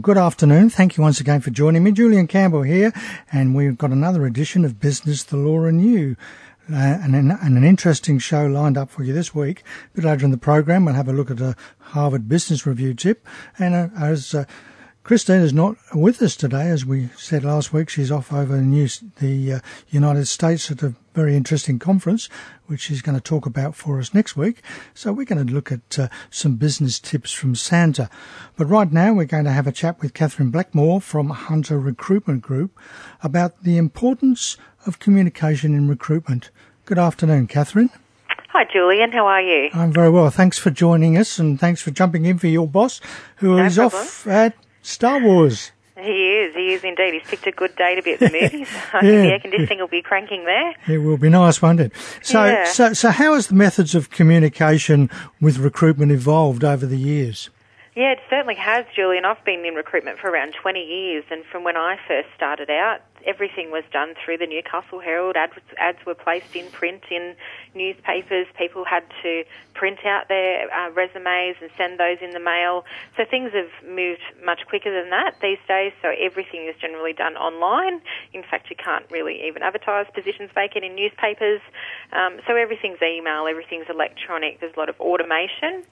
Good 0.00 0.16
afternoon. 0.16 0.70
Thank 0.70 0.96
you 0.96 1.02
once 1.02 1.20
again 1.20 1.42
for 1.42 1.50
joining 1.50 1.84
me. 1.84 1.92
Julian 1.92 2.26
Campbell 2.26 2.62
here, 2.62 2.94
and 3.30 3.54
we've 3.54 3.76
got 3.76 3.90
another 3.90 4.24
edition 4.24 4.64
of 4.64 4.80
Business, 4.80 5.22
the 5.22 5.36
Law 5.36 5.64
and 5.64 5.84
You. 5.84 6.16
Uh, 6.72 6.76
and, 6.76 7.14
an, 7.14 7.30
and, 7.30 7.58
an, 7.58 7.64
interesting 7.64 8.18
show 8.18 8.46
lined 8.46 8.78
up 8.78 8.88
for 8.88 9.04
you 9.04 9.12
this 9.12 9.34
week. 9.34 9.60
A 9.60 9.96
bit 9.96 10.04
later 10.06 10.24
in 10.24 10.30
the 10.30 10.38
program, 10.38 10.86
we'll 10.86 10.94
have 10.94 11.08
a 11.08 11.12
look 11.12 11.30
at 11.30 11.42
a 11.42 11.56
Harvard 11.78 12.26
Business 12.26 12.66
Review 12.66 12.94
tip. 12.94 13.26
And 13.58 13.74
uh, 13.74 13.88
as 14.00 14.34
uh, 14.34 14.46
Christine 15.04 15.40
is 15.40 15.52
not 15.52 15.76
with 15.92 16.22
us 16.22 16.36
today, 16.36 16.68
as 16.68 16.86
we 16.86 17.08
said 17.16 17.42
last 17.42 17.72
week. 17.72 17.88
She's 17.88 18.12
off 18.12 18.32
over 18.32 18.54
in 18.54 18.70
the 18.70 19.54
uh, 19.54 19.60
United 19.88 20.28
States 20.28 20.70
at 20.70 20.80
a 20.84 20.94
very 21.12 21.36
interesting 21.36 21.80
conference, 21.80 22.28
which 22.66 22.82
she's 22.82 23.02
going 23.02 23.16
to 23.16 23.20
talk 23.20 23.44
about 23.44 23.74
for 23.74 23.98
us 23.98 24.14
next 24.14 24.36
week. 24.36 24.62
So 24.94 25.12
we're 25.12 25.26
going 25.26 25.44
to 25.44 25.52
look 25.52 25.72
at 25.72 25.98
uh, 25.98 26.06
some 26.30 26.54
business 26.54 27.00
tips 27.00 27.32
from 27.32 27.56
Santa. 27.56 28.08
But 28.56 28.66
right 28.66 28.92
now, 28.92 29.12
we're 29.12 29.24
going 29.24 29.44
to 29.44 29.50
have 29.50 29.66
a 29.66 29.72
chat 29.72 30.00
with 30.00 30.14
Catherine 30.14 30.52
Blackmore 30.52 31.00
from 31.00 31.30
Hunter 31.30 31.80
Recruitment 31.80 32.40
Group 32.40 32.78
about 33.24 33.64
the 33.64 33.78
importance 33.78 34.56
of 34.86 35.00
communication 35.00 35.74
in 35.74 35.88
recruitment. 35.88 36.50
Good 36.84 36.98
afternoon, 36.98 37.48
Catherine. 37.48 37.90
Hi, 38.50 38.66
Julian. 38.72 39.10
How 39.10 39.26
are 39.26 39.42
you? 39.42 39.70
I'm 39.74 39.92
very 39.92 40.10
well. 40.10 40.30
Thanks 40.30 40.58
for 40.58 40.70
joining 40.70 41.18
us 41.18 41.40
and 41.40 41.58
thanks 41.58 41.82
for 41.82 41.90
jumping 41.90 42.24
in 42.24 42.38
for 42.38 42.46
your 42.46 42.68
boss, 42.68 43.00
who 43.36 43.56
no 43.56 43.64
is 43.64 43.74
problem. 43.74 44.00
off 44.00 44.26
at 44.28 44.54
Star 44.82 45.20
Wars. 45.20 45.72
He 45.96 46.32
is, 46.38 46.54
he 46.54 46.72
is 46.72 46.82
indeed. 46.84 47.14
He's 47.14 47.22
picked 47.28 47.46
a 47.46 47.52
good 47.52 47.76
day 47.76 47.94
to 47.94 48.02
be 48.02 48.12
at 48.14 48.18
the 48.18 48.30
movies. 48.30 48.68
I 48.92 49.00
think 49.00 49.12
the 49.22 49.32
air 49.32 49.38
conditioning 49.40 49.78
will 49.78 49.88
be 49.88 50.02
cranking 50.02 50.44
there. 50.44 50.74
It 50.88 50.98
will 50.98 51.18
be 51.18 51.28
nice, 51.28 51.60
won't 51.62 51.80
it? 51.80 51.92
So, 52.22 52.44
Yeah. 52.44 52.64
so, 52.64 52.92
so 52.92 53.10
how 53.10 53.34
has 53.34 53.48
the 53.48 53.54
methods 53.54 53.94
of 53.94 54.10
communication 54.10 55.10
with 55.40 55.58
recruitment 55.58 56.10
evolved 56.10 56.64
over 56.64 56.86
the 56.86 56.98
years? 56.98 57.50
Yeah, 57.94 58.12
it 58.12 58.20
certainly 58.30 58.54
has, 58.54 58.86
Julian. 58.96 59.26
I've 59.26 59.44
been 59.44 59.66
in 59.66 59.74
recruitment 59.74 60.18
for 60.18 60.30
around 60.30 60.54
20 60.54 60.80
years, 60.80 61.24
and 61.30 61.44
from 61.44 61.62
when 61.62 61.76
I 61.76 61.98
first 62.08 62.28
started 62.34 62.70
out, 62.70 63.02
everything 63.26 63.70
was 63.70 63.84
done 63.92 64.14
through 64.24 64.38
the 64.38 64.46
Newcastle 64.46 64.98
Herald. 64.98 65.36
Ads, 65.36 65.52
ads 65.76 65.98
were 66.06 66.14
placed 66.14 66.56
in 66.56 66.70
print 66.70 67.02
in 67.10 67.36
newspapers. 67.74 68.46
People 68.56 68.86
had 68.86 69.04
to 69.22 69.44
print 69.74 70.06
out 70.06 70.28
their 70.28 70.72
uh, 70.72 70.88
resumes 70.92 71.56
and 71.60 71.70
send 71.76 72.00
those 72.00 72.16
in 72.22 72.30
the 72.30 72.40
mail. 72.40 72.86
So 73.18 73.26
things 73.30 73.52
have 73.52 73.70
moved 73.86 74.22
much 74.42 74.60
quicker 74.66 74.90
than 74.90 75.10
that 75.10 75.36
these 75.42 75.60
days. 75.68 75.92
So 76.00 76.14
everything 76.18 76.66
is 76.66 76.74
generally 76.80 77.12
done 77.12 77.36
online. 77.36 78.00
In 78.32 78.42
fact, 78.42 78.70
you 78.70 78.76
can't 78.76 79.04
really 79.10 79.46
even 79.46 79.62
advertise 79.62 80.06
positions 80.14 80.48
vacant 80.54 80.82
in 80.82 80.94
newspapers. 80.94 81.60
Um, 82.10 82.40
so 82.46 82.56
everything's 82.56 83.02
email, 83.02 83.46
everything's 83.46 83.90
electronic. 83.90 84.60
There's 84.60 84.74
a 84.74 84.80
lot 84.80 84.88
of 84.88 84.98
automation. 84.98 85.84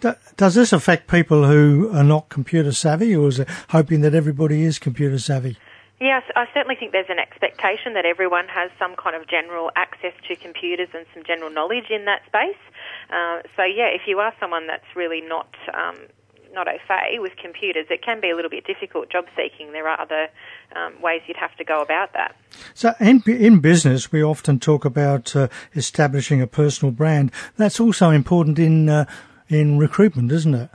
Do- 0.00 0.14
Does 0.36 0.54
this 0.54 0.72
affect 0.72 1.08
people 1.08 1.46
who 1.46 1.90
are 1.92 2.04
not 2.04 2.28
computer 2.28 2.72
savvy, 2.72 3.14
or 3.14 3.28
is 3.28 3.40
it 3.40 3.48
hoping 3.70 4.00
that 4.02 4.14
everybody 4.14 4.62
is 4.62 4.78
computer 4.78 5.18
savvy? 5.18 5.56
Yes, 6.00 6.24
I 6.34 6.46
certainly 6.52 6.74
think 6.74 6.92
there's 6.92 7.08
an 7.08 7.20
expectation 7.20 7.94
that 7.94 8.04
everyone 8.04 8.48
has 8.48 8.70
some 8.78 8.96
kind 8.96 9.14
of 9.14 9.28
general 9.28 9.70
access 9.76 10.12
to 10.28 10.36
computers 10.36 10.88
and 10.92 11.06
some 11.14 11.22
general 11.24 11.50
knowledge 11.50 11.90
in 11.90 12.04
that 12.04 12.22
space. 12.26 12.58
Uh, 13.10 13.40
so 13.56 13.62
yeah, 13.62 13.86
if 13.86 14.02
you 14.06 14.18
are 14.18 14.32
someone 14.40 14.66
that's 14.66 14.96
really 14.96 15.20
not 15.20 15.54
um, 15.72 15.96
not 16.52 16.68
au 16.68 16.78
fait 16.86 17.20
with 17.20 17.32
computers, 17.36 17.86
it 17.90 18.02
can 18.02 18.20
be 18.20 18.30
a 18.30 18.36
little 18.36 18.50
bit 18.50 18.64
difficult 18.66 19.10
job 19.10 19.26
seeking. 19.36 19.72
There 19.72 19.88
are 19.88 20.00
other 20.00 20.28
um, 20.74 21.00
ways 21.00 21.22
you'd 21.26 21.36
have 21.36 21.54
to 21.56 21.64
go 21.64 21.80
about 21.82 22.12
that. 22.14 22.36
So, 22.74 22.92
in, 23.00 23.22
in 23.26 23.60
business, 23.60 24.12
we 24.12 24.22
often 24.22 24.58
talk 24.58 24.84
about 24.84 25.34
uh, 25.34 25.48
establishing 25.74 26.40
a 26.40 26.46
personal 26.46 26.92
brand. 26.92 27.32
That's 27.56 27.80
also 27.80 28.10
important 28.10 28.58
in 28.58 28.88
uh, 28.88 29.04
in 29.54 29.78
recruitment, 29.78 30.30
isn't 30.32 30.54
it? 30.54 30.70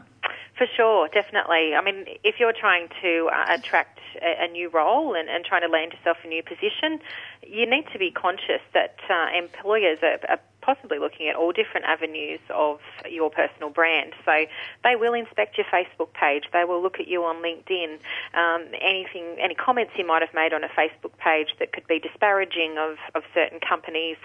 For 0.58 0.68
sure, 0.76 1.08
definitely. 1.14 1.74
I 1.76 1.82
mean, 1.82 2.06
if 2.24 2.36
you're 2.40 2.54
trying 2.54 2.90
to 3.02 3.30
uh, 3.34 3.56
attract 3.56 4.00
a, 4.22 4.46
a 4.46 4.48
new 4.48 4.70
role 4.70 5.16
and, 5.16 5.30
and 5.30 5.46
trying 5.46 5.62
to 5.62 5.68
land 5.68 5.94
yourself 5.94 6.18
a 6.24 6.28
new 6.28 6.44
position, 6.44 7.00
you 7.46 7.70
need 7.70 7.86
to 7.94 8.00
be 8.00 8.12
conscious 8.12 8.62
that 8.74 8.98
uh, 9.10 9.28
employers 9.38 10.00
are, 10.02 10.20
are 10.30 10.40
possibly 10.62 11.00
looking 11.00 11.28
at 11.28 11.36
all 11.36 11.52
different 11.52 11.86
avenues 11.86 12.40
of 12.54 12.80
your 13.10 13.30
personal 13.30 13.70
brand. 13.70 14.14
So 14.26 14.46
they 14.84 14.96
will 14.96 15.14
inspect 15.14 15.58
your 15.58 15.66
Facebook 15.66 16.14
page. 16.14 16.44
They 16.54 16.64
will 16.64 16.82
look 16.82 17.00
at 17.00 17.08
you 17.08 17.24
on 17.24 17.38
LinkedIn. 17.38 17.98
Um, 18.34 18.68
anything, 18.80 19.38
any 19.40 19.56
comments 19.56 19.94
you 19.98 20.06
might 20.06 20.22
have 20.22 20.34
made 20.34 20.54
on 20.54 20.64
a 20.64 20.68
Facebook 20.68 21.18
page 21.18 21.56
that 21.60 21.72
could 21.72 21.88
be 21.88 22.00
disparaging 22.00 22.78
of, 22.78 22.98
of 23.16 23.24
certain 23.34 23.60
companies, 23.60 24.18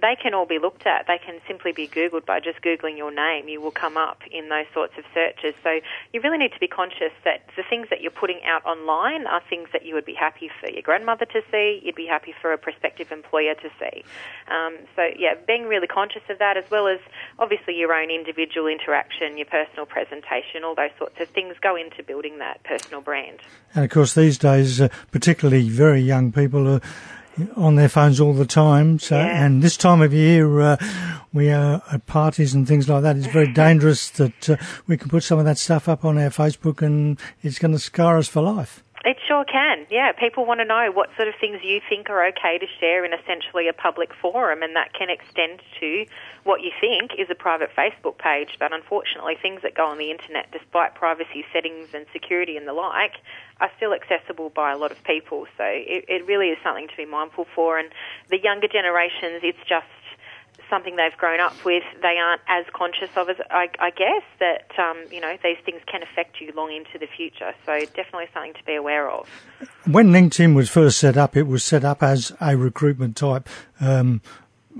they 0.00 0.16
can 0.20 0.34
all 0.34 0.46
be 0.46 0.58
looked 0.58 0.86
at. 0.86 1.06
They 1.06 1.18
can 1.18 1.40
simply 1.46 1.72
be 1.72 1.88
Googled 1.88 2.26
by 2.26 2.40
just 2.40 2.60
Googling 2.62 2.96
your 2.96 3.12
name. 3.12 3.48
You 3.48 3.60
will 3.60 3.72
come 3.72 3.96
up 3.96 4.22
in 4.30 4.48
those 4.48 4.66
sorts 4.72 4.94
of 4.98 5.04
searches. 5.14 5.54
So 5.64 5.80
you 6.12 6.20
really 6.20 6.38
need 6.38 6.52
to 6.52 6.60
be 6.60 6.68
conscious 6.68 7.12
that 7.24 7.46
the 7.56 7.64
things 7.68 7.88
that 7.90 8.02
you're 8.02 8.10
putting 8.10 8.40
out 8.44 8.64
online 8.64 9.26
are 9.38 9.48
things 9.48 9.68
that 9.72 9.84
you 9.86 9.94
would 9.94 10.04
be 10.04 10.14
happy 10.14 10.50
for 10.60 10.70
your 10.70 10.82
grandmother 10.82 11.24
to 11.26 11.40
see, 11.50 11.80
you'd 11.82 11.94
be 11.94 12.06
happy 12.06 12.34
for 12.40 12.52
a 12.52 12.58
prospective 12.58 13.12
employer 13.12 13.54
to 13.54 13.68
see. 13.78 14.04
Um, 14.50 14.76
so 14.96 15.02
yeah, 15.16 15.34
being 15.46 15.64
really 15.66 15.86
conscious 15.86 16.22
of 16.28 16.38
that 16.38 16.56
as 16.56 16.64
well 16.70 16.86
as 16.88 16.98
obviously 17.38 17.74
your 17.76 17.92
own 17.92 18.10
individual 18.10 18.66
interaction, 18.66 19.36
your 19.36 19.46
personal 19.46 19.86
presentation, 19.86 20.64
all 20.64 20.74
those 20.74 20.90
sorts 20.98 21.20
of 21.20 21.28
things 21.28 21.54
go 21.62 21.76
into 21.76 22.02
building 22.02 22.38
that 22.38 22.62
personal 22.64 23.00
brand. 23.00 23.38
And 23.74 23.84
of 23.84 23.90
course, 23.90 24.14
these 24.14 24.38
days, 24.38 24.80
uh, 24.80 24.88
particularly 25.12 25.68
very 25.68 26.00
young 26.00 26.32
people 26.32 26.66
are 26.68 26.80
on 27.56 27.76
their 27.76 27.88
phones 27.88 28.18
all 28.20 28.32
the 28.32 28.46
time. 28.46 28.98
So, 28.98 29.16
Yeah. 29.16 29.44
and 29.44 29.62
this 29.62 29.76
time 29.76 30.02
of 30.02 30.12
year, 30.12 30.60
uh, 30.60 30.76
we 31.32 31.50
are 31.50 31.82
at 31.92 32.06
parties 32.06 32.54
and 32.54 32.66
things 32.66 32.88
like 32.88 33.02
that. 33.02 33.16
It's 33.16 33.26
very 33.26 33.52
dangerous 33.64 34.10
that 34.10 34.50
uh, 34.50 34.56
we 34.86 34.96
can 34.96 35.08
put 35.08 35.22
some 35.22 35.38
of 35.38 35.44
that 35.44 35.58
stuff 35.58 35.88
up 35.88 36.04
on 36.04 36.18
our 36.18 36.30
Facebook, 36.30 36.82
and 36.82 37.18
it's 37.42 37.58
going 37.58 37.72
to 37.72 37.78
scar 37.78 38.18
us 38.18 38.28
for 38.28 38.42
life. 38.42 38.82
It 39.04 39.16
sure 39.28 39.44
can. 39.44 39.86
Yeah, 39.90 40.12
people 40.12 40.44
want 40.44 40.60
to 40.60 40.64
know 40.64 40.90
what 40.92 41.10
sort 41.16 41.28
of 41.28 41.34
things 41.40 41.60
you 41.62 41.80
think 41.88 42.10
are 42.10 42.26
okay 42.28 42.58
to 42.58 42.66
share 42.80 43.04
in 43.04 43.12
essentially 43.12 43.68
a 43.68 43.72
public 43.72 44.10
forum, 44.20 44.62
and 44.62 44.74
that 44.74 44.92
can 44.92 45.08
extend 45.08 45.62
to 45.80 46.04
what 46.42 46.62
you 46.62 46.70
think 46.80 47.12
is 47.16 47.28
a 47.30 47.34
private 47.34 47.70
Facebook 47.76 48.18
page. 48.18 48.56
But 48.58 48.72
unfortunately, 48.72 49.36
things 49.40 49.62
that 49.62 49.74
go 49.74 49.86
on 49.86 49.98
the 49.98 50.10
internet, 50.10 50.50
despite 50.50 50.94
privacy 50.94 51.44
settings 51.52 51.88
and 51.94 52.06
security 52.12 52.56
and 52.56 52.66
the 52.66 52.72
like, 52.72 53.14
are 53.60 53.70
still 53.76 53.94
accessible 53.94 54.50
by 54.50 54.72
a 54.72 54.76
lot 54.76 54.90
of 54.90 55.02
people. 55.04 55.46
So 55.56 55.64
it, 55.64 56.04
it 56.08 56.26
really 56.26 56.48
is 56.48 56.58
something 56.62 56.88
to 56.88 56.96
be 56.96 57.06
mindful 57.06 57.46
for. 57.54 57.78
And 57.78 57.90
the 58.30 58.38
younger 58.38 58.68
generations, 58.68 59.42
it's 59.42 59.58
just 59.68 59.86
something 60.70 60.96
they've 60.96 61.16
grown 61.16 61.40
up 61.40 61.64
with, 61.64 61.82
they 62.02 62.16
aren't 62.18 62.42
as 62.48 62.64
conscious 62.72 63.10
of 63.16 63.28
as 63.28 63.36
I, 63.50 63.68
I 63.78 63.90
guess 63.90 64.22
that 64.40 64.70
um, 64.78 65.04
you 65.10 65.20
know 65.20 65.36
these 65.42 65.58
things 65.64 65.80
can 65.86 66.02
affect 66.02 66.40
you 66.40 66.52
long 66.54 66.72
into 66.72 66.98
the 66.98 67.06
future. 67.06 67.54
So 67.66 67.78
definitely 67.80 68.28
something 68.32 68.54
to 68.54 68.64
be 68.64 68.74
aware 68.74 69.10
of. 69.10 69.28
When 69.86 70.08
LinkedIn 70.08 70.54
was 70.54 70.68
first 70.68 70.98
set 70.98 71.16
up, 71.16 71.36
it 71.36 71.46
was 71.46 71.64
set 71.64 71.84
up 71.84 72.02
as 72.02 72.32
a 72.40 72.56
recruitment 72.56 73.16
type. 73.16 73.48
Um, 73.80 74.20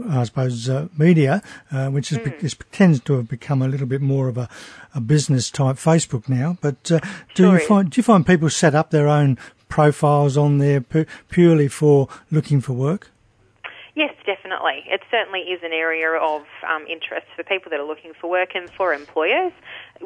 I 0.08 0.24
suppose 0.24 0.68
uh, 0.68 0.88
media, 0.96 1.42
uh, 1.72 1.88
which 1.88 2.12
is, 2.12 2.18
is, 2.18 2.56
tends 2.70 3.00
to 3.00 3.14
have 3.14 3.28
become 3.28 3.62
a 3.62 3.68
little 3.68 3.86
bit 3.86 4.00
more 4.00 4.28
of 4.28 4.38
a, 4.38 4.48
a 4.94 5.00
business 5.00 5.50
type 5.50 5.76
Facebook 5.76 6.28
now. 6.28 6.56
But 6.60 6.92
uh, 6.92 7.00
do 7.34 7.44
Sure 7.44 7.58
you 7.58 7.66
find 7.66 7.90
do 7.90 7.98
you 7.98 8.02
find 8.02 8.26
people 8.26 8.48
set 8.50 8.74
up 8.74 8.90
their 8.90 9.08
own 9.08 9.38
profiles 9.68 10.36
on 10.36 10.58
there 10.58 10.80
pu- 10.80 11.06
purely 11.30 11.68
for 11.68 12.08
looking 12.30 12.60
for 12.60 12.74
work? 12.74 13.10
Yes, 13.98 14.14
definitely. 14.24 14.84
It 14.86 15.02
certainly 15.10 15.40
is 15.40 15.58
an 15.64 15.72
area 15.72 16.12
of 16.12 16.42
um, 16.62 16.86
interest 16.86 17.26
for 17.34 17.42
people 17.42 17.68
that 17.70 17.80
are 17.80 17.84
looking 17.84 18.12
for 18.14 18.30
work 18.30 18.50
and 18.54 18.70
for 18.70 18.94
employers. 18.94 19.50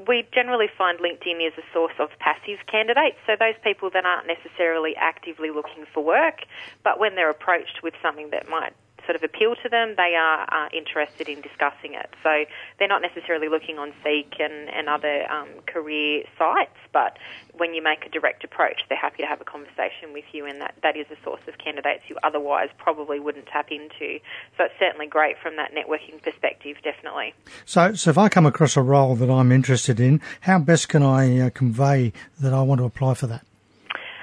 We 0.09 0.27
generally 0.33 0.69
find 0.79 0.99
LinkedIn 0.99 1.47
is 1.47 1.53
a 1.59 1.67
source 1.75 1.93
of 1.99 2.09
passive 2.19 2.65
candidates, 2.67 3.19
so 3.27 3.37
those 3.39 3.61
people 3.63 3.91
that 3.93 4.07
aren't 4.07 4.27
necessarily 4.27 4.97
actively 4.97 5.51
looking 5.51 5.85
for 5.93 6.03
work, 6.03 6.47
but 6.83 6.99
when 6.99 7.17
they're 7.17 7.29
approached 7.29 7.83
with 7.83 7.93
something 8.01 8.31
that 8.31 8.49
might 8.49 8.73
sort 9.07 9.17
of 9.17 9.23
appeal 9.23 9.55
to 9.63 9.69
them, 9.69 9.95
they 9.97 10.15
are 10.15 10.47
uh, 10.51 10.69
interested 10.73 11.29
in 11.29 11.41
discussing 11.41 11.95
it. 11.95 12.11
So 12.23 12.45
they're 12.79 12.89
not 12.89 13.03
necessarily 13.03 13.49
looking 13.49 13.79
on 13.79 13.93
Seek 14.03 14.35
and, 14.39 14.69
and 14.69 14.89
other 14.89 15.31
um, 15.31 15.49
career 15.67 16.25
sites, 16.39 16.79
but 16.93 17.19
when 17.55 17.75
you 17.75 17.83
make 17.83 18.07
a 18.07 18.09
direct 18.09 18.45
approach, 18.45 18.83
they're 18.89 18.99
happy 18.99 19.23
to 19.23 19.29
have 19.29 19.41
a 19.41 19.45
conversation 19.45 20.13
with 20.13 20.25
you, 20.33 20.47
and 20.47 20.61
that, 20.61 20.75
that 20.83 20.97
is 20.97 21.07
a 21.11 21.23
source 21.25 21.43
of 21.49 21.59
candidates 21.59 22.03
you 22.09 22.17
otherwise 22.23 22.69
probably 22.79 23.21
wouldn't 23.21 23.47
tap 23.47 23.71
into. 23.71 24.19
So 24.57 24.65
it's 24.65 24.75
certainly 24.79 25.07
great 25.07 25.37
from 25.43 25.57
that 25.57 25.73
networking 25.75 26.23
perspective, 26.23 26.77
definitely. 26.83 27.35
So, 27.65 27.95
so 27.95 28.11
if 28.11 28.19
I 28.19 28.29
come 28.29 28.47
across 28.47 28.77
a 28.77 28.83
role 28.83 29.15
that 29.17 29.31
I'm 29.31 29.53
interested 29.53 30.01
in, 30.01 30.21
how 30.43 30.59
best 30.59 30.89
can 30.89 31.03
I 31.03 31.39
uh, 31.39 31.51
convey 31.51 32.13
that 32.41 32.53
I 32.53 32.63
want 32.63 32.81
to 32.81 32.85
apply 32.85 33.15
for 33.15 33.27
that? 33.27 33.45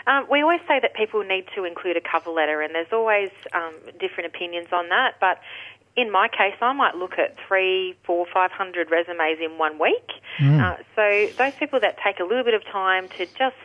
Um, 0.09 0.25
we 0.29 0.41
always 0.41 0.61
say 0.67 0.79
that 0.81 0.93
people 0.95 1.23
need 1.23 1.45
to 1.55 1.63
include 1.63 1.95
a 1.95 2.01
cover 2.01 2.31
letter, 2.31 2.61
and 2.61 2.73
there's 2.73 2.91
always 2.91 3.29
um, 3.53 3.75
different 3.99 4.25
opinions 4.33 4.69
on 4.73 4.89
that. 4.89 5.15
But 5.21 5.39
in 5.95 6.11
my 6.11 6.27
case, 6.27 6.55
I 6.61 6.73
might 6.73 6.95
look 6.95 7.19
at 7.19 7.35
three, 7.47 7.95
four, 8.05 8.25
five 8.33 8.51
hundred 8.51 8.89
resumes 8.89 9.39
in 9.39 9.57
one 9.57 9.77
week. 9.77 10.09
Uh, 10.61 10.77
so 10.95 11.27
those 11.37 11.53
people 11.59 11.79
that 11.85 11.97
take 12.03 12.19
a 12.19 12.23
little 12.23 12.43
bit 12.43 12.55
of 12.55 12.63
time 12.65 13.07
to 13.17 13.25
just 13.37 13.55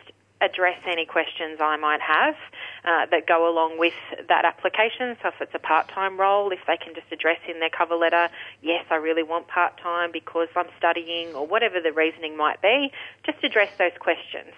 address 0.41 0.77
any 0.85 1.05
questions 1.05 1.59
I 1.61 1.77
might 1.77 2.01
have 2.01 2.35
uh, 2.83 3.05
that 3.09 3.25
go 3.25 3.49
along 3.49 3.79
with 3.79 3.93
that 4.27 4.43
application. 4.43 5.15
So 5.21 5.29
if 5.29 5.35
it's 5.39 5.55
a 5.55 5.59
part-time 5.59 6.19
role, 6.19 6.51
if 6.51 6.59
they 6.67 6.77
can 6.77 6.93
just 6.93 7.07
address 7.11 7.39
in 7.47 7.59
their 7.61 7.69
cover 7.69 7.95
letter, 7.95 8.29
yes, 8.61 8.83
I 8.91 8.95
really 8.95 9.23
want 9.23 9.47
part-time 9.47 10.11
because 10.11 10.49
I'm 10.55 10.67
studying 10.77 11.33
or 11.33 11.47
whatever 11.47 11.79
the 11.81 11.93
reasoning 11.93 12.35
might 12.35 12.61
be, 12.61 12.91
just 13.25 13.41
address 13.43 13.69
those 13.79 13.95
questions. 13.97 14.53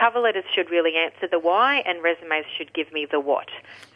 Cover 0.00 0.20
letters 0.20 0.44
should 0.54 0.70
really 0.70 0.96
answer 0.96 1.28
the 1.30 1.38
why, 1.38 1.82
and 1.86 2.02
resumes 2.02 2.46
should 2.56 2.72
give 2.72 2.92
me 2.92 3.06
the 3.10 3.20
what. 3.20 3.48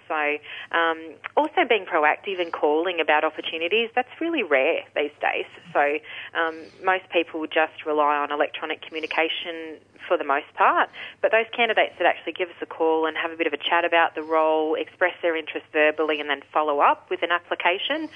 So, 0.07 0.37
um, 0.73 1.15
also 1.35 1.65
being 1.67 1.87
proactive 1.87 2.39
and 2.39 2.53
calling 2.53 3.01
about 3.01 3.25
opportunities, 3.25 3.89
that's 3.95 4.21
really 4.21 4.43
rare 4.43 4.83
these 4.95 5.13
days. 5.21 5.47
So, 5.73 5.99
um, 6.39 6.61
most 6.85 7.09
people 7.11 7.47
just 7.47 7.87
rely 7.87 8.17
on 8.17 8.31
electronic 8.31 8.83
communication 8.83 9.79
for 10.07 10.19
the 10.19 10.25
most 10.25 10.53
part. 10.55 10.91
But 11.23 11.33
those 11.33 11.47
candidates 11.57 11.95
that 11.99 12.07
actually 12.07 12.35
give 12.35 12.51
us 12.51 12.61
a 12.61 12.67
call 12.67 13.07
and 13.07 13.17
have 13.17 13.33
a 13.33 13.37
bit 13.37 13.47
of 13.47 13.55
a 13.55 13.57
chat 13.57 13.87
about 13.87 14.15
the 14.15 14.23
role, 14.23 14.75
express 14.75 15.15
their 15.23 15.37
interest 15.37 15.65
verbally, 15.73 16.21
and 16.21 16.29
then 16.29 16.43
follow 16.53 16.81
up 16.81 17.09
with 17.09 17.23
an 17.23 17.31
application, 17.33 18.11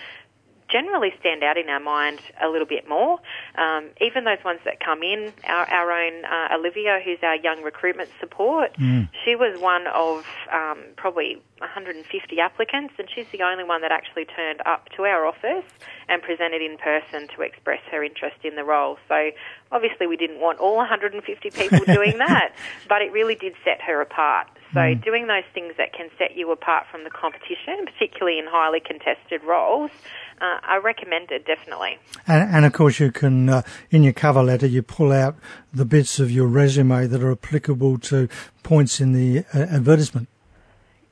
generally 0.69 1.13
stand 1.21 1.43
out 1.43 1.57
in 1.57 1.69
our 1.69 1.81
mind 1.81 2.21
a 2.43 2.49
little 2.49 2.67
bit 2.67 2.89
more. 2.89 3.19
Um, 3.57 3.91
even 4.01 4.25
those 4.25 4.43
ones 4.45 4.61
that 4.65 4.81
come 4.81 5.03
in, 5.03 5.33
our, 5.45 5.69
our 5.71 5.93
own 5.93 6.25
uh, 6.25 6.57
Olivia, 6.57 7.01
who's 7.05 7.19
our 7.23 7.37
young 7.37 7.63
recruitment 7.63 8.11
support, 8.21 8.75
mm. 8.77 9.09
she 9.25 9.35
was 9.35 9.61
one 9.61 9.87
of 9.89 10.27
um, 10.53 10.85
probably 10.97 11.41
150 11.59 12.41
applicants, 12.41 12.95
and 12.99 13.09
she's 13.15 13.27
the 13.33 13.43
only 13.43 13.65
one 13.65 13.81
that 13.83 13.93
actually 13.93 14.25
turned 14.25 14.61
up 14.67 14.89
to 14.97 15.05
our 15.05 15.27
office 15.27 15.65
and 16.09 16.23
presented 16.23 16.63
in 16.63 16.77
person 16.79 17.29
to 17.35 17.43
express 17.43 17.81
her 17.91 18.03
interest 18.03 18.37
in 18.45 18.57
the 18.57 18.65
role. 18.65 18.99
So 19.09 19.31
obviously 19.73 20.07
we 20.07 20.17
didn't 20.17 20.41
want 20.41 20.59
all 20.59 20.77
150 20.77 21.51
people 21.51 21.79
doing 21.87 22.19
that, 22.19 22.55
but 22.89 23.03
it 23.03 23.13
really 23.13 23.35
did 23.35 23.55
set 23.65 23.81
her 23.83 24.01
apart. 24.01 24.49
So 24.73 24.81
mm. 24.81 25.03
doing 25.03 25.27
those 25.27 25.45
things 25.55 25.75
that 25.79 25.93
can 25.93 26.11
set 26.19 26.37
you 26.37 26.51
apart 26.53 26.87
from 26.91 27.05
the 27.05 27.11
competition, 27.11 27.87
particularly 27.87 28.39
in 28.39 28.47
highly 28.47 28.81
contested 28.81 29.43
roles, 29.43 29.91
uh, 30.41 30.61
I 30.63 30.81
recommend 30.83 31.31
it 31.31 31.47
definitely. 31.47 31.99
And, 32.27 32.55
and, 32.55 32.65
of 32.65 32.73
course, 32.73 33.01
you 33.01 33.13
can 33.13 33.49
uh, 33.49 33.63
in 33.91 34.03
your 34.03 34.13
cover 34.13 34.43
letter 34.43 34.67
you 34.67 34.83
pull 34.83 35.13
out 35.13 35.37
the 35.73 35.85
bits 35.85 36.19
of 36.19 36.31
your 36.31 36.47
resume 36.47 37.07
that 37.07 37.23
are 37.23 37.33
applicable 37.33 37.99
to 37.99 38.29
points 38.63 39.01
in 39.01 39.13
the 39.13 39.45
uh, 39.55 39.59
advertisement. 39.59 40.29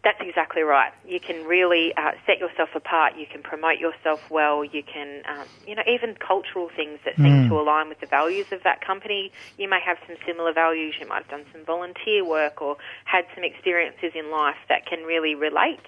That's 0.06 0.20
exactly 0.20 0.62
right. 0.62 0.92
You 1.04 1.18
can 1.18 1.44
really 1.46 1.92
uh, 1.96 2.12
set 2.26 2.38
yourself 2.38 2.68
apart. 2.76 3.14
You 3.18 3.26
can 3.26 3.42
promote 3.42 3.80
yourself 3.80 4.30
well. 4.30 4.64
You 4.64 4.84
can, 4.84 5.22
um, 5.28 5.48
you 5.66 5.74
know, 5.74 5.82
even 5.84 6.14
cultural 6.14 6.70
things 6.76 7.00
that 7.04 7.16
seem 7.16 7.26
mm. 7.26 7.48
to 7.48 7.58
align 7.58 7.88
with 7.88 7.98
the 7.98 8.06
values 8.06 8.46
of 8.52 8.62
that 8.62 8.86
company. 8.86 9.32
You 9.58 9.68
may 9.68 9.80
have 9.84 9.96
some 10.06 10.14
similar 10.24 10.52
values. 10.52 10.94
You 11.00 11.08
might 11.08 11.24
have 11.24 11.28
done 11.28 11.44
some 11.50 11.64
volunteer 11.64 12.24
work 12.24 12.62
or 12.62 12.76
had 13.04 13.24
some 13.34 13.42
experiences 13.42 14.12
in 14.14 14.30
life 14.30 14.54
that 14.68 14.86
can 14.86 15.02
really 15.02 15.34
relate 15.34 15.80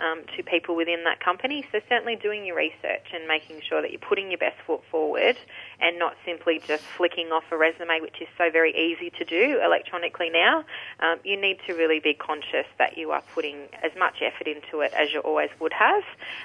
um, 0.00 0.22
to 0.36 0.42
people 0.42 0.76
within 0.76 1.04
that 1.04 1.20
company. 1.20 1.66
So 1.72 1.80
certainly 1.88 2.16
doing 2.16 2.44
your 2.44 2.56
research 2.56 3.06
and 3.12 3.26
making 3.26 3.60
sure 3.68 3.82
that 3.82 3.90
you're 3.90 4.00
putting 4.00 4.30
your 4.30 4.38
best 4.38 4.56
foot 4.66 4.82
forward 4.90 5.36
and 5.80 5.98
not 5.98 6.14
simply 6.24 6.60
just 6.66 6.82
flicking 6.82 7.28
off 7.28 7.44
a 7.50 7.56
resume, 7.56 8.00
which 8.00 8.20
is 8.20 8.28
so 8.36 8.50
very 8.50 8.72
easy 8.74 9.10
to 9.18 9.24
do 9.24 9.60
electronically 9.64 10.30
now. 10.30 10.64
Um, 11.00 11.18
you 11.24 11.40
need 11.40 11.58
to 11.66 11.74
really 11.74 12.00
be 12.00 12.14
conscious 12.14 12.66
that 12.78 12.96
you 12.96 13.10
are 13.10 13.22
putting 13.34 13.68
as 13.82 13.92
much 13.98 14.16
effort 14.22 14.48
into 14.48 14.80
it 14.80 14.92
as 14.94 15.12
you 15.12 15.20
always 15.20 15.50
would 15.60 15.72
have 15.72 16.02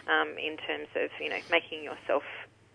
um, 0.08 0.30
in 0.38 0.58
terms 0.58 0.88
of, 0.96 1.10
you 1.22 1.30
know, 1.30 1.40
making 1.52 1.84
yourself 1.84 2.24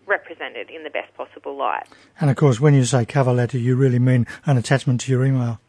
represented 0.07 0.69
in 0.69 0.83
the 0.83 0.89
best 0.89 1.13
possible 1.15 1.55
light. 1.55 1.87
And 2.19 2.29
of 2.29 2.35
course, 2.35 2.59
when 2.59 2.73
you 2.73 2.85
say 2.85 3.05
cover 3.05 3.33
letter, 3.33 3.57
you 3.57 3.75
really 3.75 3.99
mean 3.99 4.27
an 4.45 4.57
attachment 4.57 5.01
to 5.01 5.11
your 5.11 5.25
email. 5.25 5.59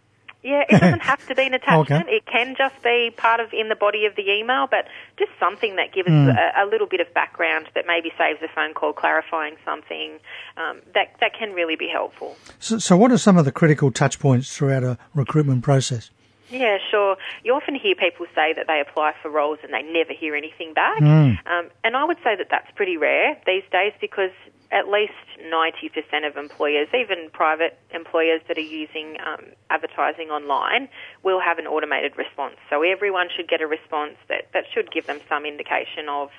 Yeah, 0.47 0.63
it 0.69 0.81
doesn't 0.81 1.03
have 1.03 1.27
to 1.27 1.35
be 1.35 1.43
an 1.43 1.55
attachment. 1.55 2.07
Okay. 2.07 2.17
It 2.19 2.27
can 2.27 2.55
just 2.57 2.81
be 2.81 3.11
part 3.17 3.41
of 3.41 3.53
in 3.53 3.69
the 3.69 3.75
body 3.75 4.07
of 4.07 4.15
the 4.15 4.31
email, 4.31 4.69
but 4.71 4.87
just 5.19 5.33
something 5.41 5.75
that 5.75 5.93
gives 5.93 6.09
mm. 6.09 6.31
a, 6.31 6.63
a, 6.63 6.65
little 6.71 6.87
bit 6.87 7.01
of 7.01 7.13
background 7.13 7.67
that 7.75 7.85
maybe 7.89 8.13
saves 8.17 8.41
a 8.43 8.49
phone 8.55 8.73
call 8.73 8.93
clarifying 8.93 9.57
something. 9.65 10.21
Um, 10.57 10.83
that 10.95 11.17
that 11.19 11.33
can 11.37 11.53
really 11.53 11.75
be 11.75 11.89
helpful. 11.89 12.37
So, 12.61 12.79
so, 12.79 12.97
what 12.97 13.11
are 13.11 13.19
some 13.19 13.37
of 13.37 13.45
the 13.45 13.51
critical 13.51 13.91
touch 13.91 14.21
points 14.21 14.57
throughout 14.57 14.85
a 14.85 14.99
recruitment 15.15 15.65
process? 15.65 16.11
Yeah, 16.49 16.79
sure. 16.93 17.17
You 17.43 17.55
often 17.55 17.75
hear 17.75 17.97
people 17.97 18.27
say 18.35 18.53
that 18.55 18.67
they 18.69 18.81
apply 18.81 19.15
for 19.21 19.31
roles 19.31 19.59
and 19.65 19.75
they 19.75 19.83
never 19.83 20.13
hear 20.13 20.37
anything 20.37 20.75
back. 20.75 21.01
Mm. 21.01 21.39
Um, 21.45 21.71
and 21.83 21.97
I 21.97 22.05
would 22.05 22.19
say 22.19 22.37
that 22.37 22.47
that's 22.51 22.71
pretty 22.77 22.97
rare 22.97 23.37
these 23.47 23.65
days 23.73 23.93
because 24.01 24.31
at 24.73 24.89
least 24.89 25.13
90% 25.41 26.27
of 26.27 26.37
employers, 26.37 26.89
even 26.95 27.31
private 27.33 27.79
employers 27.95 28.41
that 28.49 28.59
are 28.59 28.61
using 28.61 29.17
um, 29.25 29.45
advertising 29.71 30.31
online, 30.31 30.89
will 31.23 31.41
have 31.41 31.59
an 31.59 31.67
automated 31.67 32.17
response. 32.17 32.57
So 32.69 32.83
everyone 32.83 33.29
should 33.35 33.49
get 33.49 33.61
a 33.61 33.67
response 33.67 34.17
that, 34.29 34.49
that 34.53 34.65
should 34.73 34.91
give 34.91 35.07
them 35.07 35.21
some 35.29 35.45
indication 35.45 36.09
of, 36.09 36.31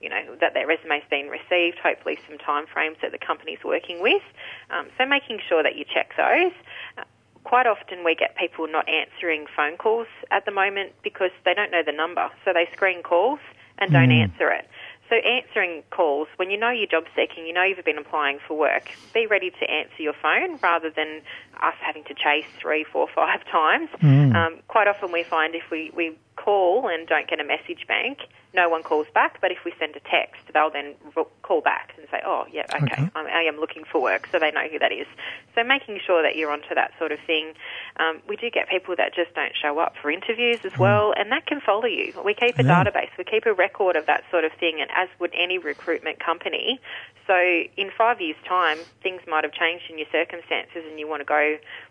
you 0.00 0.08
know, 0.08 0.36
that 0.40 0.54
their 0.54 0.66
resume's 0.66 1.04
been 1.10 1.28
received, 1.28 1.78
hopefully 1.78 2.18
some 2.28 2.38
time 2.38 2.66
frames 2.66 2.96
that 3.02 3.12
the 3.12 3.18
company's 3.18 3.62
working 3.64 4.02
with. 4.02 4.22
Um, 4.70 4.88
so 4.98 5.06
making 5.06 5.40
sure 5.48 5.62
that 5.62 5.76
you 5.76 5.84
check 5.84 6.12
those. 6.16 6.52
Uh, 6.98 7.04
quite 7.44 7.66
often 7.66 8.04
we 8.04 8.16
get 8.16 8.36
people 8.36 8.66
not 8.66 8.88
answering 8.88 9.46
phone 9.54 9.76
calls 9.76 10.08
at 10.32 10.44
the 10.44 10.50
moment 10.50 10.92
because 11.04 11.30
they 11.44 11.54
don't 11.54 11.70
know 11.70 11.82
the 11.84 11.92
number. 11.92 12.28
So 12.44 12.52
they 12.52 12.68
screen 12.72 13.02
calls 13.02 13.38
and 13.78 13.92
don't 13.92 14.08
mm. 14.08 14.22
answer 14.22 14.50
it. 14.50 14.68
So 15.08 15.16
answering 15.16 15.84
calls, 15.90 16.26
when 16.36 16.50
you 16.50 16.58
know 16.58 16.70
you're 16.70 16.88
job 16.88 17.04
seeking, 17.14 17.46
you 17.46 17.52
know 17.52 17.62
you've 17.62 17.84
been 17.84 17.98
applying 17.98 18.38
for 18.46 18.58
work, 18.58 18.90
be 19.14 19.26
ready 19.26 19.50
to 19.50 19.70
answer 19.70 20.02
your 20.02 20.14
phone 20.20 20.58
rather 20.62 20.90
than 20.90 21.22
us 21.62 21.74
having 21.80 22.04
to 22.04 22.14
chase 22.14 22.46
three, 22.60 22.84
four, 22.84 23.08
five 23.14 23.44
times. 23.50 23.88
Mm. 24.00 24.34
Um, 24.34 24.58
quite 24.68 24.88
often 24.88 25.12
we 25.12 25.22
find 25.22 25.54
if 25.54 25.70
we, 25.70 25.90
we 25.94 26.16
call 26.36 26.88
and 26.88 27.08
don't 27.08 27.28
get 27.28 27.40
a 27.40 27.44
message 27.44 27.86
bank, 27.88 28.18
no 28.54 28.68
one 28.68 28.82
calls 28.82 29.06
back. 29.14 29.40
But 29.40 29.50
if 29.50 29.58
we 29.64 29.72
send 29.78 29.94
a 29.96 30.00
text, 30.00 30.40
they'll 30.52 30.70
then 30.70 30.94
call 31.42 31.60
back 31.60 31.92
and 31.96 32.06
say, 32.10 32.20
"Oh, 32.24 32.44
yeah, 32.50 32.64
okay, 32.74 32.84
okay. 32.84 33.10
I'm, 33.14 33.26
I 33.26 33.42
am 33.42 33.58
looking 33.58 33.84
for 33.84 34.00
work," 34.00 34.28
so 34.32 34.38
they 34.38 34.50
know 34.50 34.66
who 34.70 34.78
that 34.78 34.92
is. 34.92 35.06
So 35.54 35.62
making 35.62 36.00
sure 36.04 36.22
that 36.22 36.36
you're 36.36 36.50
onto 36.50 36.74
that 36.74 36.92
sort 36.98 37.12
of 37.12 37.18
thing. 37.26 37.52
Um, 37.98 38.20
we 38.28 38.36
do 38.36 38.50
get 38.50 38.68
people 38.68 38.96
that 38.96 39.14
just 39.14 39.34
don't 39.34 39.52
show 39.60 39.78
up 39.78 39.94
for 40.00 40.10
interviews 40.10 40.58
as 40.64 40.72
mm. 40.72 40.78
well, 40.78 41.12
and 41.16 41.30
that 41.32 41.46
can 41.46 41.60
follow 41.60 41.86
you. 41.86 42.12
We 42.24 42.34
keep 42.34 42.58
a 42.58 42.64
yeah. 42.64 42.84
database, 42.84 43.10
we 43.18 43.24
keep 43.24 43.46
a 43.46 43.52
record 43.52 43.96
of 43.96 44.06
that 44.06 44.24
sort 44.30 44.44
of 44.44 44.52
thing, 44.52 44.80
and 44.80 44.90
as 44.90 45.08
would 45.20 45.34
any 45.34 45.58
recruitment 45.58 46.18
company. 46.18 46.80
So 47.26 47.34
in 47.76 47.90
five 47.96 48.20
years' 48.20 48.36
time, 48.48 48.78
things 49.02 49.20
might 49.26 49.44
have 49.44 49.52
changed 49.52 49.84
in 49.90 49.98
your 49.98 50.06
circumstances, 50.12 50.84
and 50.88 50.98
you 50.98 51.08
want 51.08 51.20
to 51.20 51.24
go 51.24 51.45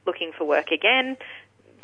looking 0.05 0.31
for 0.37 0.45
work 0.45 0.71
again 0.71 1.17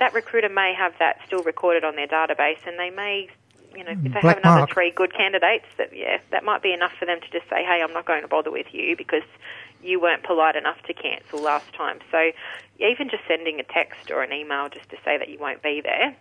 that 0.01 0.15
recruiter 0.15 0.50
may 0.50 0.73
have 0.75 0.94
that 0.97 1.19
still 1.27 1.44
recorded 1.44 1.83
on 1.83 1.95
their 1.95 2.07
database, 2.07 2.57
and 2.65 2.77
they 2.79 2.89
may, 2.89 3.29
you 3.75 3.83
know, 3.83 3.91
if 3.91 4.01
they 4.01 4.09
Black 4.09 4.23
have 4.23 4.38
another 4.39 4.59
mark. 4.62 4.73
three 4.73 4.89
good 4.89 5.13
candidates, 5.15 5.65
that 5.77 5.95
yeah, 5.95 6.18
that 6.31 6.44
might 6.44 6.63
be 6.63 6.73
enough 6.73 6.91
for 6.97 7.06
them 7.06 7.21
to 7.21 7.29
just 7.31 7.47
say, 7.51 7.63
hey, 7.63 7.81
I'm 7.83 7.94
not 7.94 8.07
going 8.07 8.23
to 8.23 8.27
bother 8.27 8.50
with 8.50 8.65
you 8.71 8.97
because 8.97 9.21
you 9.83 10.01
weren't 10.01 10.23
polite 10.23 10.56
enough 10.56 10.81
to 10.88 10.94
cancel 10.94 11.39
last 11.39 11.71
time. 11.73 12.00
So 12.09 12.31
even 12.79 13.09
just 13.09 13.23
sending 13.27 13.59
a 13.59 13.63
text 13.63 14.09
or 14.09 14.23
an 14.23 14.33
email 14.33 14.69
just 14.69 14.89
to 14.89 14.97
say 15.06 15.19
that 15.19 15.29
you 15.29 15.38
won't 15.38 15.62
be 15.62 15.81
there 15.81 16.15